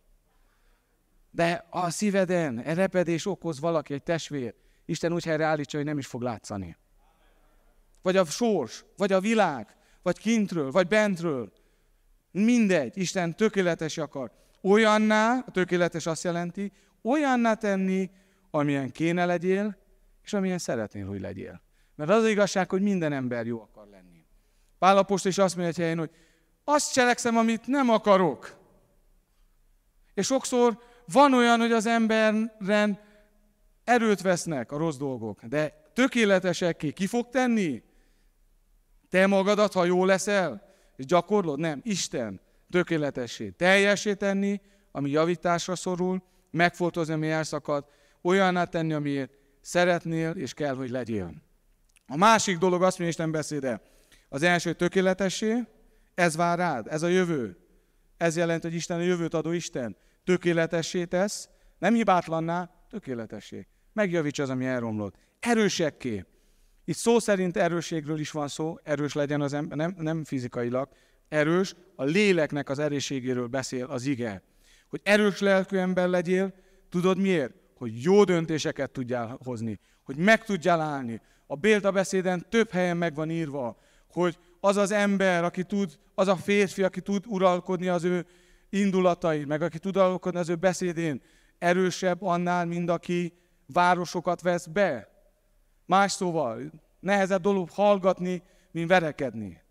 [1.32, 4.55] De a szíveden repedés okoz valaki, egy testvér,
[4.86, 6.78] Isten úgy helyre állítsa, hogy nem is fog látszani.
[8.01, 11.53] Vagy a sors, vagy a világ, vagy kintről, vagy bentről.
[12.32, 14.32] Mindegy, Isten tökéletes akar.
[14.62, 18.09] Olyanná, a tökéletes azt jelenti, olyanná tenni,
[18.51, 19.77] amilyen kéne legyél,
[20.23, 21.61] és amilyen szeretnél, hogy legyél.
[21.95, 24.25] Mert az, az igazság, hogy minden ember jó akar lenni.
[24.79, 26.11] Pálapost is azt mondja egy helyen, hogy
[26.63, 28.59] azt cselekszem, amit nem akarok.
[30.13, 32.99] És sokszor van olyan, hogy az emberen
[33.83, 37.83] erőt vesznek a rossz dolgok, de tökéletesek ki, ki fog tenni?
[39.09, 41.59] Te magadat, ha jó leszel, és gyakorlod?
[41.59, 47.85] Nem, Isten tökéletessé, teljesé tenni, ami javításra szorul, megfoltozni, ami elszakad,
[48.21, 49.31] olyanná tenni, amiért
[49.61, 51.33] szeretnél, és kell, hogy legyél.
[52.07, 53.81] A másik dolog azt mondja Isten beszéde.
[54.29, 55.67] Az első tökéletessé,
[56.13, 57.57] ez vár rád, ez a jövő.
[58.17, 59.97] Ez jelenti, hogy Isten a jövőt adó Isten.
[60.23, 63.67] Tökéletessé tesz, nem hibátlanná, tökéletessé.
[63.93, 65.15] Megjavíts az, ami elromlott.
[65.39, 66.25] Erősekké.
[66.85, 70.89] Itt szó szerint erősségről is van szó, erős legyen az ember, nem, nem fizikailag,
[71.29, 74.43] erős, a léleknek az erősségéről beszél az ige.
[74.91, 76.53] Hogy erős lelkű ember legyél,
[76.89, 77.53] tudod miért?
[77.77, 81.21] Hogy jó döntéseket tudjál hozni, hogy meg tudjál állni.
[81.47, 81.55] A
[81.91, 83.77] beszéden több helyen meg van írva,
[84.11, 88.25] hogy az az ember, aki tud, az a férfi, aki tud uralkodni az ő
[88.69, 91.21] indulatai, meg aki tud uralkodni az ő beszédén,
[91.59, 93.33] erősebb annál, mint aki
[93.65, 95.09] városokat vesz be.
[95.85, 99.61] Más szóval, nehezebb dolog hallgatni, mint verekedni.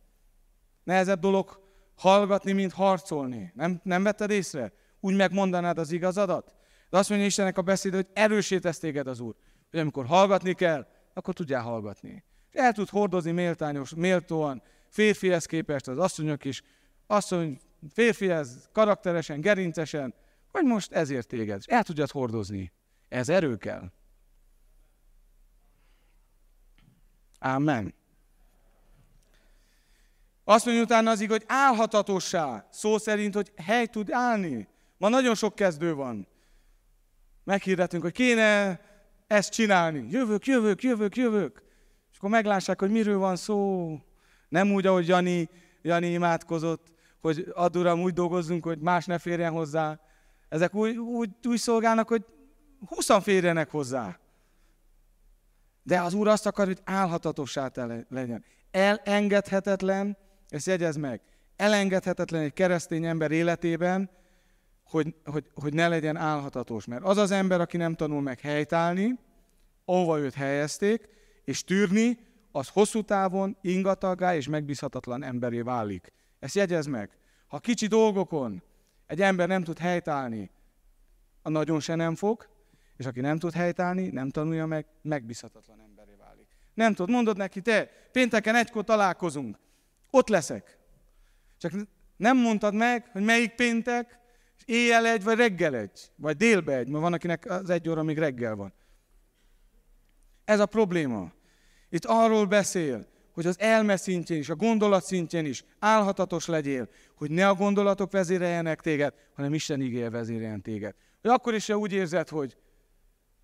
[0.85, 1.61] Nehezebb dolog
[1.97, 3.53] hallgatni, mint harcolni.
[3.55, 4.73] Nem, nem vetted észre?
[5.01, 6.55] Úgy megmondanád az igazadat?
[6.91, 9.35] De azt mondja Istennek a beszéd, hogy erősítesz téged az Úr.
[9.71, 12.25] Hogy amikor hallgatni kell, akkor tudjál hallgatni.
[12.53, 16.63] El tud hordozni méltányos, méltóan, férfihez képest az asszonyok is.
[17.07, 17.61] Asszony,
[17.93, 20.15] férfihez karakteresen, gerincesen,
[20.53, 21.59] vagy most ezért téged.
[21.59, 22.73] És el tudjad hordozni.
[23.09, 23.93] Ez erő kell.
[27.39, 27.95] Amen.
[30.45, 34.69] Azt mondja utána az hogy állhatatossá, szó szerint, hogy hely tud állni.
[35.01, 36.27] Ma nagyon sok kezdő van.
[37.45, 38.81] Meghirdetünk, hogy kéne
[39.27, 40.07] ezt csinálni.
[40.11, 41.63] Jövök, jövök, jövök, jövök.
[42.11, 43.91] És akkor meglássák, hogy miről van szó.
[44.49, 45.49] Nem úgy, ahogy Jani,
[45.83, 50.01] Jani imádkozott, hogy add uram, úgy dolgozzunk, hogy más ne férjen hozzá.
[50.49, 52.25] Ezek úgy, úgy, úgy szolgálnak, hogy
[52.87, 54.19] huszan férjenek hozzá.
[55.83, 57.71] De az Úr azt akar, hogy álhatatossá
[58.09, 58.45] legyen.
[58.71, 60.17] Elengedhetetlen,
[60.49, 61.21] ezt jegyez meg,
[61.57, 64.19] elengedhetetlen egy keresztény ember életében,
[64.91, 66.85] hogy, hogy, hogy ne legyen álhatatos.
[66.85, 69.19] Mert az az ember, aki nem tanul meg helytállni,
[69.85, 71.09] ahova őt helyezték,
[71.45, 72.19] és tűrni,
[72.53, 76.13] az hosszú távon ingatagá és megbízhatatlan emberé válik.
[76.39, 77.11] Ezt jegyez meg.
[77.47, 78.63] Ha kicsi dolgokon
[79.07, 80.51] egy ember nem tud helytállni,
[81.43, 82.49] a nagyon se nem fog,
[82.97, 86.47] és aki nem tud helytállni, nem tanulja meg, megbízhatatlan emberé válik.
[86.75, 89.59] Nem tud, mondod neki, te, pénteken egykor találkozunk,
[90.11, 90.79] ott leszek.
[91.59, 91.73] Csak
[92.17, 94.19] nem mondtad meg, hogy melyik péntek,
[94.65, 98.19] éjjel egy, vagy reggel egy, vagy délbe egy, mert van, akinek az egy óra még
[98.19, 98.73] reggel van.
[100.45, 101.33] Ez a probléma.
[101.89, 107.31] Itt arról beszél, hogy az elme szintjén is, a gondolat szintjén is állhatatos legyél, hogy
[107.31, 110.95] ne a gondolatok vezéreljenek téged, hanem Isten igéje vezéreljen téged.
[111.21, 112.57] Hogy akkor is, ha úgy érzed, hogy,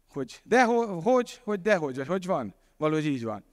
[0.08, 2.54] hogy de hogy, hogy dehogy, vagy hogy van?
[2.76, 3.44] Valahogy így van.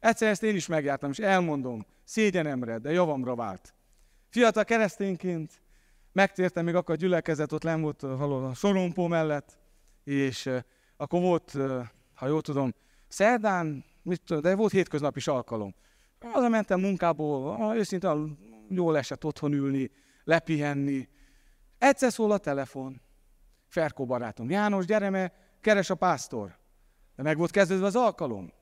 [0.00, 3.74] Egyszer ezt én is megjártam, és elmondom, szégyenemre, de javamra vált.
[4.28, 5.61] Fiatal keresztényként
[6.12, 9.58] megtértem, még akkor a gyülekezet ott nem volt valahol a sorompó mellett,
[10.04, 10.50] és
[10.96, 11.56] akkor volt,
[12.14, 12.74] ha jól tudom,
[13.08, 15.74] szerdán, mit tudom, de volt hétköznapi is alkalom.
[16.32, 18.38] Azon mentem munkából, őszintén
[18.68, 19.90] jól esett otthon ülni,
[20.24, 21.08] lepihenni.
[21.78, 23.00] Egyszer szól a telefon.
[23.68, 26.58] Ferkó barátom, János, gyere, mert keres a pásztor.
[27.16, 28.52] De meg volt kezdődve az alkalom.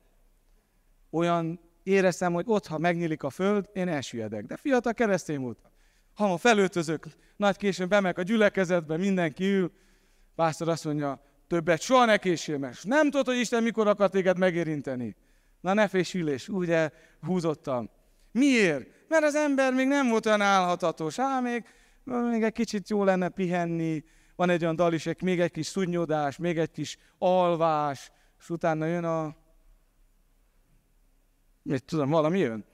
[1.09, 4.45] Olyan éreztem, hogy ott, ha megnyílik a föld, én elsüllyedek.
[4.45, 5.70] De fiatal keresztény voltam.
[6.13, 7.05] Ha ma felöltözök,
[7.35, 9.71] nagy későn bemek a gyülekezetbe, mindenki ül,
[10.35, 14.37] pásztor azt mondja, többet soha ne késél, mert nem tudod, hogy Isten mikor akar téged
[14.37, 15.15] megérinteni.
[15.61, 16.75] Na ne fésülés, úgy
[17.21, 17.89] húzottam.
[18.31, 18.87] Miért?
[19.07, 21.19] Mert az ember még nem volt olyan állhatatos.
[21.19, 21.65] Á, még,
[22.03, 24.03] még egy kicsit jó lenne pihenni,
[24.35, 28.85] van egy olyan dal is, még egy kis szunnyodás, még egy kis alvás, és utána
[28.85, 29.35] jön a...
[31.61, 32.65] Mit tudom, valami jön.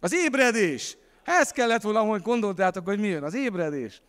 [0.00, 0.96] Az ébredés.
[1.26, 3.22] Ez kellett volna, hogy gondoltátok, hogy mi jön.
[3.22, 4.02] Az ébredés.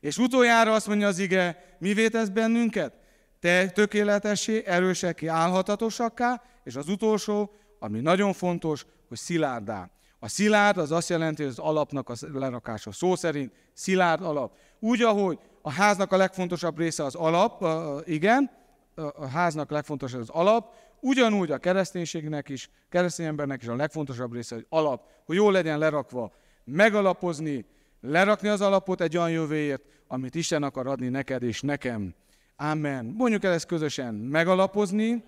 [0.00, 2.94] És utoljára azt mondja az ige, mi tesz bennünket?
[3.40, 9.90] Te tökéletessé, erőseké, állhatatosakká, és az utolsó, ami nagyon fontos, hogy szilárdá.
[10.18, 12.92] A szilárd az azt jelenti, hogy az alapnak a lerakása.
[12.92, 14.56] Szó szerint szilárd alap.
[14.78, 17.64] Úgy, ahogy a háznak a legfontosabb része az alap,
[18.06, 18.50] igen,
[18.94, 24.54] a háznak legfontosabb az alap, ugyanúgy a kereszténységnek is, keresztény embernek is a legfontosabb része,
[24.54, 26.32] hogy alap, hogy jól legyen lerakva,
[26.64, 27.64] megalapozni,
[28.00, 32.14] lerakni az alapot egy olyan jövőért, amit Isten akar adni neked és nekem.
[32.56, 33.04] Amen.
[33.04, 35.24] Mondjuk el ezt közösen, megalapozni,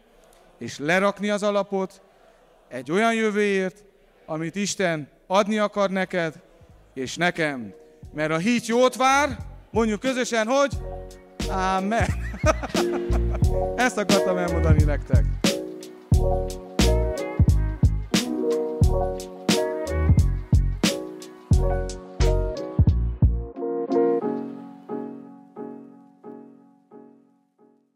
[0.59, 2.03] és lerakni az alapot
[2.69, 3.85] egy olyan jövőért,
[4.27, 6.43] amit Isten adni akar neked
[6.95, 7.75] és nekem.
[8.13, 9.37] Mert a hit jót vár,
[9.71, 10.73] mondjuk közösen, hogy
[11.49, 12.07] Amen.
[13.77, 15.25] Ezt akartam elmondani nektek.
[16.25, 16.64] Thank you.